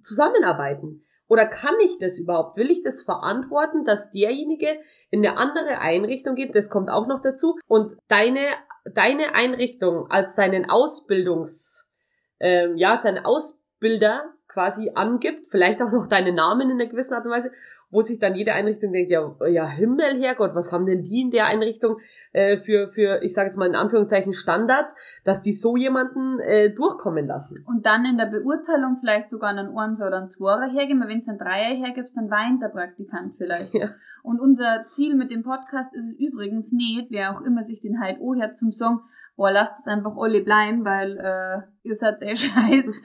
zusammenarbeiten? 0.00 1.04
Oder 1.28 1.46
kann 1.46 1.74
ich 1.84 1.98
das 1.98 2.18
überhaupt? 2.18 2.56
Will 2.56 2.70
ich 2.70 2.82
das 2.82 3.02
verantworten, 3.02 3.84
dass 3.84 4.10
derjenige 4.10 4.78
in 5.10 5.24
eine 5.24 5.36
andere 5.36 5.78
Einrichtung 5.78 6.34
geht? 6.34 6.54
Das 6.56 6.70
kommt 6.70 6.88
auch 6.88 7.06
noch 7.06 7.20
dazu. 7.20 7.58
Und 7.66 7.96
deine, 8.08 8.40
deine 8.94 9.34
Einrichtung 9.34 10.10
als 10.10 10.34
seinen 10.34 10.70
Ausbildungs, 10.70 11.90
ähm, 12.40 12.76
ja, 12.76 12.96
seinen 12.96 13.24
Ausbilder 13.24 14.32
quasi 14.48 14.92
angibt, 14.94 15.48
vielleicht 15.50 15.82
auch 15.82 15.92
noch 15.92 16.06
deinen 16.06 16.34
Namen 16.34 16.70
in 16.70 16.80
einer 16.80 16.90
gewissen 16.90 17.14
Art 17.14 17.26
und 17.26 17.32
Weise 17.32 17.52
wo 17.90 18.02
sich 18.02 18.18
dann 18.18 18.34
jede 18.34 18.52
Einrichtung 18.52 18.92
denkt, 18.92 19.10
ja, 19.10 19.34
ja 19.48 19.66
Himmel, 19.66 20.20
Herrgott, 20.20 20.54
was 20.54 20.72
haben 20.72 20.86
denn 20.86 21.02
die 21.02 21.22
in 21.22 21.30
der 21.30 21.46
Einrichtung 21.46 21.98
äh, 22.32 22.58
für, 22.58 22.88
für, 22.88 23.22
ich 23.22 23.32
sage 23.34 23.48
jetzt 23.48 23.56
mal 23.56 23.66
in 23.66 23.74
Anführungszeichen, 23.74 24.32
Standards, 24.32 24.94
dass 25.24 25.40
die 25.40 25.52
so 25.52 25.76
jemanden 25.76 26.38
äh, 26.40 26.70
durchkommen 26.70 27.26
lassen. 27.26 27.64
Und 27.66 27.86
dann 27.86 28.04
in 28.04 28.18
der 28.18 28.26
Beurteilung 28.26 28.96
vielleicht 29.00 29.28
sogar 29.30 29.50
einen 29.50 29.76
Eins 29.76 30.00
oder 30.00 30.18
einen 30.18 30.28
Zweier 30.28 30.70
hergeben, 30.70 31.00
weil 31.00 31.08
wenn 31.08 31.18
es 31.18 31.28
einen 31.28 31.38
Dreier 31.38 31.74
hergibt, 31.74 32.10
dann 32.14 32.30
weint 32.30 32.62
der 32.62 32.68
Praktikant 32.68 33.36
vielleicht. 33.36 33.74
Ja. 33.74 33.90
Und 34.22 34.40
unser 34.40 34.84
Ziel 34.84 35.14
mit 35.14 35.30
dem 35.30 35.42
Podcast 35.42 35.94
ist 35.94 36.04
es 36.04 36.18
übrigens 36.18 36.72
nicht, 36.72 37.10
wer 37.10 37.32
auch 37.32 37.40
immer 37.40 37.62
sich 37.62 37.80
den 37.80 38.00
halt 38.00 38.18
hört 38.18 38.56
zum 38.56 38.72
Song, 38.72 39.00
boah, 39.36 39.50
lasst 39.50 39.78
es 39.78 39.86
einfach 39.86 40.16
alle 40.16 40.42
bleiben, 40.42 40.84
weil 40.84 41.16
äh, 41.16 41.88
ihr 41.88 41.94
seid 41.94 42.20
eh 42.20 42.36
scheiße. 42.36 43.02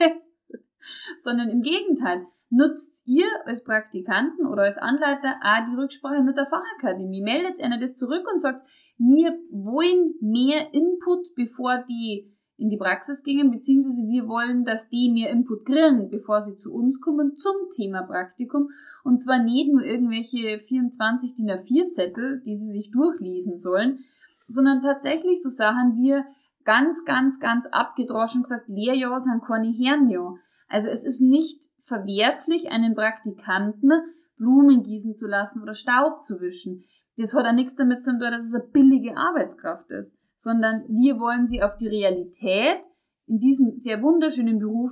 Sondern 1.21 1.49
im 1.49 1.61
Gegenteil, 1.61 2.25
nutzt 2.53 3.07
ihr 3.07 3.25
als 3.45 3.63
Praktikanten 3.63 4.45
oder 4.45 4.63
als 4.63 4.77
Anleiter 4.77 5.39
auch 5.41 5.65
die 5.67 5.75
Rücksprache 5.75 6.21
mit 6.21 6.37
der 6.37 6.45
Fachakademie. 6.45 7.21
Meldet 7.21 7.61
einer 7.61 7.79
das 7.79 7.95
zurück 7.95 8.25
und 8.31 8.39
sagt, 8.39 8.61
wir 8.97 9.31
wollen 9.51 10.13
mehr 10.21 10.73
Input, 10.73 11.33
bevor 11.35 11.83
die 11.89 12.31
in 12.57 12.69
die 12.69 12.77
Praxis 12.77 13.23
gingen, 13.23 13.49
beziehungsweise 13.49 14.03
wir 14.07 14.27
wollen, 14.27 14.63
dass 14.63 14.89
die 14.89 15.11
mehr 15.11 15.31
Input 15.31 15.65
kriegen, 15.65 16.09
bevor 16.09 16.41
sie 16.41 16.55
zu 16.55 16.71
uns 16.71 17.01
kommen 17.01 17.35
zum 17.35 17.55
Thema 17.75 18.03
Praktikum. 18.03 18.69
Und 19.03 19.21
zwar 19.21 19.43
nicht 19.43 19.71
nur 19.71 19.83
irgendwelche 19.83 20.59
24 20.59 21.33
DIN 21.33 21.49
A4 21.49 21.89
Zettel, 21.89 22.41
die 22.45 22.55
sie 22.55 22.71
sich 22.71 22.91
durchlesen 22.91 23.57
sollen, 23.57 23.99
sondern 24.47 24.81
tatsächlich 24.81 25.41
so 25.41 25.49
Sachen 25.49 25.95
wir 25.95 26.25
ganz, 26.63 27.03
ganz, 27.03 27.39
ganz 27.39 27.65
abgedroschen 27.65 28.43
gesagt, 28.43 28.69
Lehrjahr 28.69 29.19
sind 29.19 29.43
keine 29.43 29.71
Herrenjahr. 29.71 30.37
Also 30.67 30.89
es 30.89 31.03
ist 31.05 31.21
nicht 31.21 31.69
verwerflich, 31.79 32.71
einen 32.71 32.95
Praktikanten 32.95 33.91
Blumen 34.37 34.83
gießen 34.83 35.15
zu 35.15 35.27
lassen 35.27 35.61
oder 35.61 35.73
Staub 35.73 36.23
zu 36.23 36.41
wischen. 36.41 36.83
Das 37.17 37.33
hat 37.33 37.45
auch 37.45 37.53
nichts 37.53 37.75
damit 37.75 38.03
zu 38.03 38.11
tun, 38.11 38.31
dass 38.31 38.45
es 38.45 38.53
eine 38.53 38.63
billige 38.63 39.15
Arbeitskraft 39.15 39.91
ist, 39.91 40.15
sondern 40.35 40.83
wir 40.89 41.19
wollen 41.19 41.45
sie 41.45 41.61
auf 41.61 41.77
die 41.77 41.87
Realität 41.87 42.79
in 43.27 43.39
diesem 43.39 43.77
sehr 43.77 44.01
wunderschönen 44.01 44.59
Beruf 44.59 44.91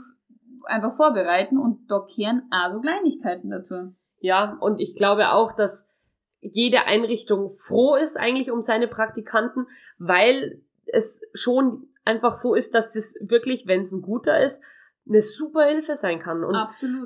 einfach 0.65 0.93
vorbereiten 0.95 1.57
und 1.57 1.89
da 1.89 2.05
kehren 2.07 2.43
also 2.51 2.79
Kleinigkeiten 2.79 3.49
dazu. 3.49 3.95
Ja, 4.19 4.57
und 4.61 4.79
ich 4.79 4.95
glaube 4.95 5.31
auch, 5.31 5.53
dass 5.53 5.91
jede 6.39 6.85
Einrichtung 6.85 7.49
froh 7.49 7.95
ist 7.95 8.17
eigentlich 8.17 8.51
um 8.51 8.61
seine 8.61 8.87
Praktikanten, 8.87 9.67
weil 9.97 10.61
es 10.85 11.21
schon 11.33 11.87
einfach 12.05 12.33
so 12.33 12.53
ist, 12.53 12.73
dass 12.73 12.95
es 12.95 13.15
wirklich, 13.21 13.67
wenn 13.67 13.81
es 13.81 13.91
ein 13.91 14.01
guter 14.01 14.39
ist, 14.39 14.63
eine 15.11 15.21
super 15.21 15.65
Hilfe 15.65 15.95
sein 15.95 16.19
kann 16.19 16.43
und 16.43 16.57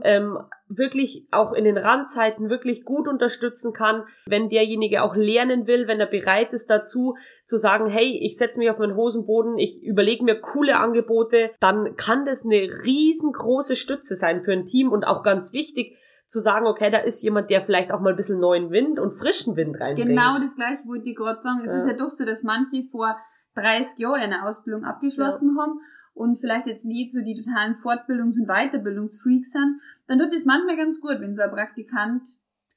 ähm, 0.04 0.38
wirklich 0.68 1.28
auch 1.32 1.54
in 1.54 1.63
den 1.63 1.78
Randzeiten 1.78 2.50
wirklich 2.50 2.86
gut 2.86 3.08
unterstützen 3.08 3.74
kann, 3.74 4.04
wenn 4.28 4.50
derjenige 4.50 5.04
auch 5.04 5.15
lernen 5.15 5.65
will, 5.65 5.88
wenn 5.88 6.00
er 6.00 6.06
bereit 6.06 6.54
ist 6.54 6.70
dazu 6.70 7.15
zu 7.46 7.58
sagen, 7.58 7.88
hey, 7.88 8.20
ich 8.22 8.38
setze 8.38 8.60
mich 8.60 8.70
auf 8.70 8.78
meinen 8.78 8.96
Hosenboden, 8.96 9.58
ich 9.58 9.84
überlege 9.84 10.24
mir 10.24 10.39
coole 10.39 10.78
Angebote, 10.78 11.52
dann 11.60 11.96
kann 11.96 12.26
das 12.26 12.46
eine 12.46 12.62
riesengroße 12.86 13.76
Stütze 13.76 14.15
sein 14.15 14.41
für 14.41 14.54
ein 14.54 14.65
Team 14.65 14.91
und 14.91 15.04
auch 15.06 15.24
ganz 15.24 15.52
wichtig, 15.52 15.98
zu 16.28 16.39
sagen, 16.39 16.65
okay, 16.65 16.89
da 16.89 16.98
ist 16.98 17.22
jemand, 17.22 17.52
der 17.52 17.62
vielleicht 17.62 17.91
auch 17.91 18.00
mal 18.00 18.10
ein 18.10 18.15
bisschen 18.15 18.39
neuen 18.39 18.72
Wind 18.72 19.00
und 19.00 19.12
frischen 19.13 19.56
Wind 19.56 19.80
reinbringt. 19.80 20.10
Genau 20.10 20.34
das 20.34 20.56
gleiche 20.56 20.88
wollte 20.88 21.08
ich 21.08 21.15
gerade 21.15 21.39
sagen. 21.39 21.62
Es 21.63 21.72
ja. 21.72 21.78
ist 21.78 21.88
ja 21.88 21.94
doch 21.94 22.10
so, 22.10 22.26
dass 22.26 22.41
manche 22.41 22.84
vor 22.89 23.15
30 23.54 24.00
Jahren 24.00 24.22
eine 24.22 24.44
Ausbildung 24.44 24.84
abgeschlossen 24.86 25.56
ja. 25.56 25.62
haben 25.62 25.80
und 26.15 26.38
vielleicht 26.38 26.65
jetzt 26.65 26.86
nicht 26.86 27.12
so 27.12 27.21
die 27.21 27.36
totalen 27.36 27.75
Fortbildungs- 27.75 28.39
und 28.39 28.47
Weiterbildungsfreaks 28.47 29.51
sind, 29.51 29.80
dann 30.08 30.17
tut 30.17 30.34
es 30.34 30.45
manchmal 30.45 30.78
ganz 30.78 30.99
gut, 30.99 31.17
wenn 31.19 31.34
so 31.34 31.43
ein 31.43 31.51
Praktikant 31.51 32.23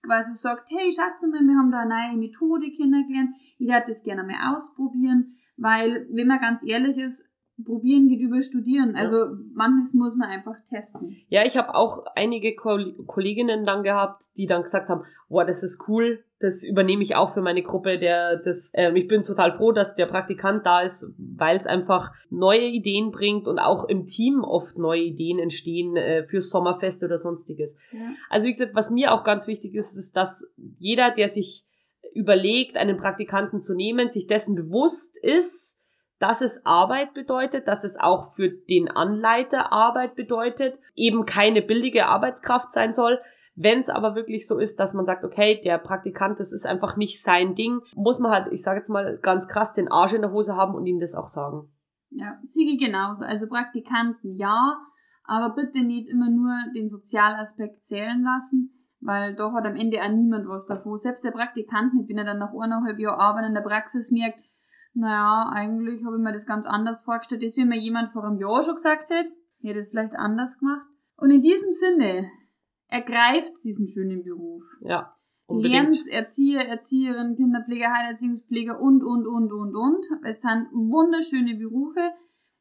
quasi 0.03 0.35
sagt, 0.35 0.65
hey 0.69 0.93
Schatz, 0.93 1.23
wir 1.23 1.57
haben 1.57 1.71
da 1.71 1.81
eine 1.81 1.89
neue 1.89 2.19
Methode 2.19 2.71
kennengelernt, 2.71 3.31
ich 3.59 3.71
hätte 3.71 3.89
das 3.89 4.03
gerne 4.03 4.25
mal 4.25 4.55
ausprobieren, 4.55 5.33
weil, 5.57 6.07
wenn 6.13 6.27
man 6.27 6.41
ganz 6.41 6.65
ehrlich 6.67 6.99
ist, 6.99 7.31
probieren 7.65 8.09
geht 8.09 8.21
über 8.21 8.41
studieren. 8.41 8.95
Also 8.95 9.37
manches 9.53 9.95
muss 9.95 10.15
man 10.15 10.29
einfach 10.29 10.57
testen. 10.65 11.17
Ja, 11.29 11.45
ich 11.45 11.57
habe 11.57 11.75
auch 11.75 12.07
einige 12.15 12.55
Kolleginnen 12.55 13.65
dann 13.65 13.83
gehabt, 13.83 14.27
die 14.37 14.47
dann 14.47 14.63
gesagt 14.63 14.89
haben, 14.89 15.03
boah, 15.29 15.45
das 15.45 15.63
ist 15.63 15.89
cool, 15.89 16.25
das 16.41 16.63
übernehme 16.63 17.03
ich 17.03 17.17
auch 17.17 17.35
für 17.35 17.41
meine 17.41 17.63
Gruppe. 17.63 17.99
Der, 17.99 18.37
das, 18.37 18.71
ähm, 18.75 18.95
ich 18.97 19.09
bin 19.09 19.25
total 19.25 19.57
froh, 19.57 19.73
dass 19.73 19.97
der 19.97 20.07
Praktikant 20.07 20.65
da 20.65 20.83
ist, 20.83 21.13
weil 21.19 21.57
es 21.57 21.67
einfach 21.67 22.13
neue 22.31 22.67
Ideen 22.67 23.11
bringt 23.11 23.49
und 23.49 23.59
auch 23.59 23.85
im 23.85 24.07
Team 24.07 24.45
oft 24.45 24.79
neue 24.79 25.03
Ideen 25.03 25.39
entstehen 25.39 25.97
äh, 25.97 26.25
für 26.25 26.41
Sommerfeste 26.41 27.07
oder 27.07 27.19
sonstiges. 27.19 27.77
Ja. 27.91 28.01
Also 28.31 28.47
wie 28.47 28.53
gesagt, 28.53 28.75
was 28.75 28.91
mir 28.91 29.13
auch 29.13 29.25
ganz 29.25 29.47
wichtig 29.49 29.75
ist, 29.75 29.97
ist, 29.97 30.17
dass 30.17 30.53
jeder, 30.79 31.11
der 31.11 31.29
sich 31.29 31.67
überlegt, 32.15 32.77
einen 32.77 32.97
Praktikanten 32.97 33.61
zu 33.61 33.75
nehmen, 33.75 34.11
sich 34.11 34.27
dessen 34.27 34.55
bewusst 34.55 35.19
ist, 35.21 35.83
dass 36.19 36.41
es 36.41 36.65
Arbeit 36.67 37.15
bedeutet, 37.15 37.69
dass 37.69 37.85
es 37.85 37.99
auch 37.99 38.33
für 38.35 38.49
den 38.49 38.89
Anleiter 38.89 39.73
Arbeit 39.73 40.17
bedeutet, 40.17 40.79
eben 40.95 41.27
keine 41.27 41.63
billige 41.63 42.07
Arbeitskraft 42.07 42.73
sein 42.73 42.93
soll. 42.93 43.21
Wenn 43.61 43.81
es 43.81 43.91
aber 43.91 44.15
wirklich 44.15 44.47
so 44.47 44.59
ist, 44.59 44.79
dass 44.79 44.95
man 44.95 45.05
sagt, 45.05 45.25
okay, 45.25 45.61
der 45.65 45.79
Praktikant, 45.79 46.39
das 46.39 46.53
ist 46.53 46.65
einfach 46.65 46.97
nicht 46.97 47.21
sein 47.21 47.57
Ding, 47.57 47.81
muss 47.97 48.21
man 48.21 48.31
halt, 48.31 48.53
ich 48.53 48.63
sage 48.63 48.79
jetzt 48.79 48.89
mal 48.89 49.19
ganz 49.21 49.49
krass, 49.49 49.73
den 49.73 49.91
Arsch 49.91 50.13
in 50.13 50.23
der 50.23 50.31
Hose 50.31 50.55
haben 50.55 50.77
und 50.77 50.87
ihm 50.87 51.01
das 51.01 51.17
auch 51.17 51.27
sagen. 51.27 51.69
Ja, 52.11 52.39
Siege 52.45 52.77
genauso. 52.83 53.25
Also 53.25 53.49
Praktikanten 53.49 54.33
ja, 54.33 54.79
aber 55.25 55.57
bitte 55.57 55.83
nicht 55.83 56.09
immer 56.09 56.31
nur 56.31 56.53
den 56.77 56.89
Sozialaspekt 56.89 57.83
zählen 57.83 58.23
lassen, 58.23 58.87
weil 59.01 59.35
doch 59.35 59.53
hat 59.53 59.67
am 59.67 59.75
Ende 59.75 60.01
auch 60.03 60.09
niemand 60.09 60.47
was 60.47 60.67
davon. 60.67 60.97
Selbst 60.97 61.25
der 61.25 61.33
Praktikant 61.33 61.95
nicht, 61.95 62.09
wenn 62.09 62.19
er 62.19 62.25
dann 62.25 62.39
nach 62.39 62.55
eineinhalb 62.55 63.01
Jahren 63.01 63.19
Arbeit 63.19 63.47
in 63.47 63.55
der 63.55 63.63
Praxis 63.63 64.13
merkt, 64.13 64.39
naja, 64.95 65.51
eigentlich 65.53 66.05
habe 66.05 66.17
ich 66.17 66.23
mir 66.23 66.33
das 66.33 66.47
ganz 66.47 66.65
anders 66.65 67.03
vorgestellt. 67.03 67.43
Das, 67.43 67.57
wie 67.57 67.65
mir 67.65 67.79
jemand 67.79 68.11
vor 68.11 68.23
einem 68.23 68.39
Jahr 68.39 68.63
schon 68.63 68.77
gesagt 68.77 69.11
hätte, 69.11 69.31
hätte 69.63 69.81
es 69.81 69.91
vielleicht 69.91 70.15
anders 70.15 70.61
gemacht. 70.61 70.87
Und 71.17 71.33
in 71.33 71.43
diesem 71.43 71.73
Sinne, 71.73 72.31
ergreift 72.89 73.53
diesen 73.65 73.87
schönen 73.87 74.23
Beruf. 74.25 74.63
Ja. 74.81 75.15
Lernt 75.51 75.97
Erzieher, 76.11 76.69
Erzieherin, 76.69 77.37
Kinderpfleger, 77.37 77.91
Heilerziehungspfleger 77.91 78.81
und, 78.81 79.03
und, 79.03 79.27
und, 79.27 79.51
und, 79.51 79.75
und. 79.75 80.07
Es 80.25 80.43
sind 80.43 80.69
wunderschöne 80.73 81.55
Berufe. 81.55 82.01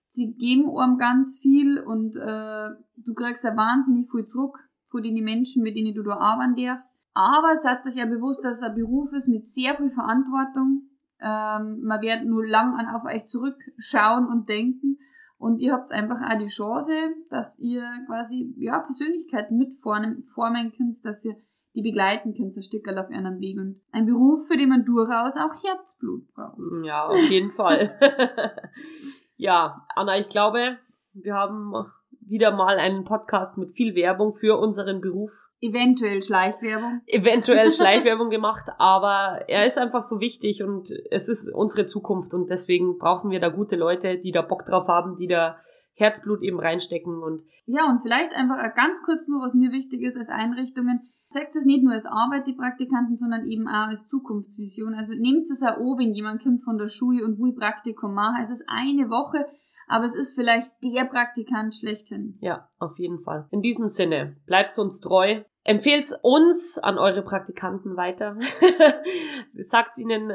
Sie 0.07 0.33
geben 0.35 0.69
einem 0.77 0.97
ganz 0.97 1.37
viel 1.41 1.79
und 1.79 2.15
äh, 2.15 2.69
du 2.95 3.13
kriegst 3.13 3.43
ja 3.43 3.57
wahnsinnig 3.57 4.09
viel 4.09 4.23
zurück 4.23 4.57
von 4.89 5.03
den 5.03 5.21
Menschen, 5.21 5.63
mit 5.63 5.75
denen 5.75 5.93
du 5.93 6.03
da 6.03 6.13
arbeiten 6.13 6.55
darfst. 6.55 6.93
Aber 7.13 7.55
seid 7.55 7.85
euch 7.85 7.95
ja 7.95 8.05
bewusst, 8.05 8.45
dass 8.45 8.57
es 8.57 8.63
ein 8.63 8.75
Beruf 8.75 9.11
ist 9.11 9.27
mit 9.27 9.45
sehr 9.45 9.75
viel 9.75 9.89
Verantwortung, 9.89 10.87
ähm, 11.19 11.81
man 11.81 12.01
wird 12.01 12.25
nur 12.25 12.45
lang 12.45 12.75
an 12.75 12.93
auf 12.95 13.03
euch 13.05 13.25
zurückschauen 13.25 14.27
und 14.27 14.47
denken. 14.47 14.99
Und 15.37 15.59
ihr 15.59 15.73
habt 15.73 15.91
einfach 15.91 16.21
auch 16.21 16.37
die 16.37 16.47
Chance, 16.47 16.93
dass 17.29 17.59
ihr 17.59 17.83
quasi 18.07 18.53
ja, 18.57 18.79
Persönlichkeiten 18.79 19.57
mitformen 19.57 20.23
formen 20.23 20.73
könnt, 20.75 21.03
dass 21.05 21.23
ihr 21.25 21.35
die 21.75 21.83
begleiten 21.83 22.33
könnt, 22.33 22.57
ein 22.57 22.63
Stück 22.63 22.87
auf 22.87 23.11
ihrem 23.11 23.39
Weg. 23.39 23.59
Und 23.59 23.81
ein 23.91 24.07
Beruf, 24.07 24.47
für 24.47 24.57
den 24.57 24.69
man 24.69 24.83
durchaus 24.83 25.37
auch 25.37 25.53
Herzblut 25.63 26.33
braucht. 26.33 26.57
Ja, 26.83 27.05
auf 27.05 27.29
jeden 27.29 27.51
Fall. 27.51 27.95
ja, 29.35 29.85
Anna, 29.95 30.17
ich 30.17 30.27
glaube, 30.27 30.79
wir 31.13 31.35
haben 31.35 31.85
wieder 32.29 32.51
mal 32.51 32.77
einen 32.77 33.03
Podcast 33.05 33.57
mit 33.57 33.73
viel 33.73 33.95
Werbung 33.95 34.33
für 34.33 34.57
unseren 34.57 35.01
Beruf 35.01 35.47
Eventuell 35.59 36.21
Schleichwerbung. 36.21 37.01
Eventuell 37.07 37.71
Schleichwerbung 37.71 38.29
gemacht, 38.29 38.67
aber 38.77 39.41
er 39.47 39.65
ist 39.65 39.77
einfach 39.77 40.03
so 40.03 40.19
wichtig 40.19 40.61
und 40.61 40.91
es 41.09 41.27
ist 41.29 41.51
unsere 41.51 41.87
Zukunft 41.87 42.33
und 42.35 42.49
deswegen 42.49 42.99
brauchen 42.99 43.31
wir 43.31 43.39
da 43.39 43.49
gute 43.49 43.75
Leute, 43.75 44.19
die 44.19 44.31
da 44.31 44.43
Bock 44.43 44.65
drauf 44.65 44.87
haben, 44.87 45.15
die 45.15 45.27
da 45.27 45.57
Herzblut 45.95 46.43
eben 46.43 46.59
reinstecken 46.59 47.23
und. 47.23 47.41
Ja, 47.65 47.89
und 47.89 48.01
vielleicht 48.01 48.35
einfach 48.35 48.57
ganz 48.75 49.01
kurz 49.01 49.27
nur, 49.27 49.41
was 49.41 49.55
mir 49.55 49.71
wichtig 49.71 50.03
ist 50.03 50.15
als 50.15 50.29
Einrichtungen. 50.29 51.01
Sagt 51.27 51.55
es 51.55 51.65
nicht 51.65 51.83
nur 51.83 51.93
als 51.93 52.05
Arbeit, 52.05 52.45
die 52.45 52.53
Praktikanten, 52.53 53.15
sondern 53.15 53.45
eben 53.45 53.67
auch 53.67 53.87
als 53.87 54.07
Zukunftsvision. 54.07 54.93
Also 54.93 55.13
nehmt 55.13 55.49
es 55.49 55.63
auch 55.63 55.75
an, 55.75 55.97
wenn 55.97 56.13
jemand 56.13 56.43
kommt 56.43 56.63
von 56.63 56.77
der 56.77 56.87
Schule 56.87 57.25
und 57.25 57.39
will 57.39 57.53
Praktikum 57.53 58.13
machen. 58.13 58.37
Es 58.41 58.51
ist 58.51 58.63
eine 58.67 59.09
Woche, 59.09 59.45
aber 59.87 60.05
es 60.05 60.15
ist 60.15 60.35
vielleicht 60.35 60.71
der 60.83 61.05
Praktikant 61.05 61.75
schlechthin. 61.75 62.37
Ja, 62.41 62.69
auf 62.79 62.99
jeden 62.99 63.19
Fall. 63.19 63.47
In 63.51 63.61
diesem 63.61 63.87
Sinne, 63.87 64.35
bleibt 64.45 64.77
uns 64.77 64.99
treu. 64.99 65.41
Empfehlt 65.63 66.13
uns 66.21 66.77
an 66.77 66.97
eure 66.97 67.21
Praktikanten 67.21 67.97
weiter. 67.97 68.37
Sagt 69.55 69.97
ihnen, 69.97 70.31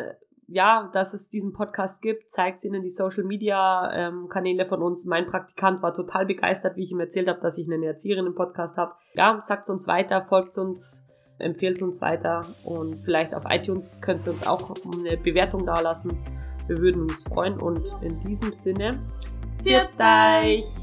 ja, 0.47 0.91
dass 0.93 1.15
es 1.15 1.31
diesen 1.31 1.53
Podcast 1.53 2.03
gibt, 2.03 2.31
zeigt 2.31 2.63
ihnen 2.65 2.83
die 2.83 2.91
Social 2.91 3.25
Media 3.25 3.91
ähm, 3.95 4.29
Kanäle 4.29 4.67
von 4.67 4.83
uns. 4.83 5.07
Mein 5.07 5.27
Praktikant 5.27 5.83
war 5.83 5.95
total 5.95 6.27
begeistert, 6.27 6.77
wie 6.77 6.85
ich 6.85 6.91
ihm 6.91 7.01
erzählt 7.01 7.29
habe, 7.29 7.41
dass 7.41 7.57
ich 7.57 7.71
eine 7.71 7.87
Erzieherin 7.87 8.27
im 8.27 8.35
Podcast 8.35 8.77
habe. 8.77 8.93
Ja, 9.15 9.41
sagt 9.41 9.69
uns 9.71 9.87
weiter, 9.87 10.23
folgt 10.23 10.59
uns, 10.59 11.09
empfehlt 11.39 11.81
uns 11.81 12.03
weiter 12.03 12.45
und 12.65 13.01
vielleicht 13.01 13.35
auf 13.35 13.45
iTunes 13.49 14.01
könnt 14.03 14.27
ihr 14.27 14.33
uns 14.33 14.47
auch 14.47 14.75
eine 14.95 15.17
Bewertung 15.17 15.65
dalassen. 15.65 16.19
Wir 16.67 16.79
würden 16.79 17.03
uns 17.03 17.25
freuen 17.25 17.61
und 17.61 17.81
in 18.03 18.17
diesem 18.25 18.53
Sinne 18.53 19.01
Viert 19.63 19.95
euch! 20.01 20.82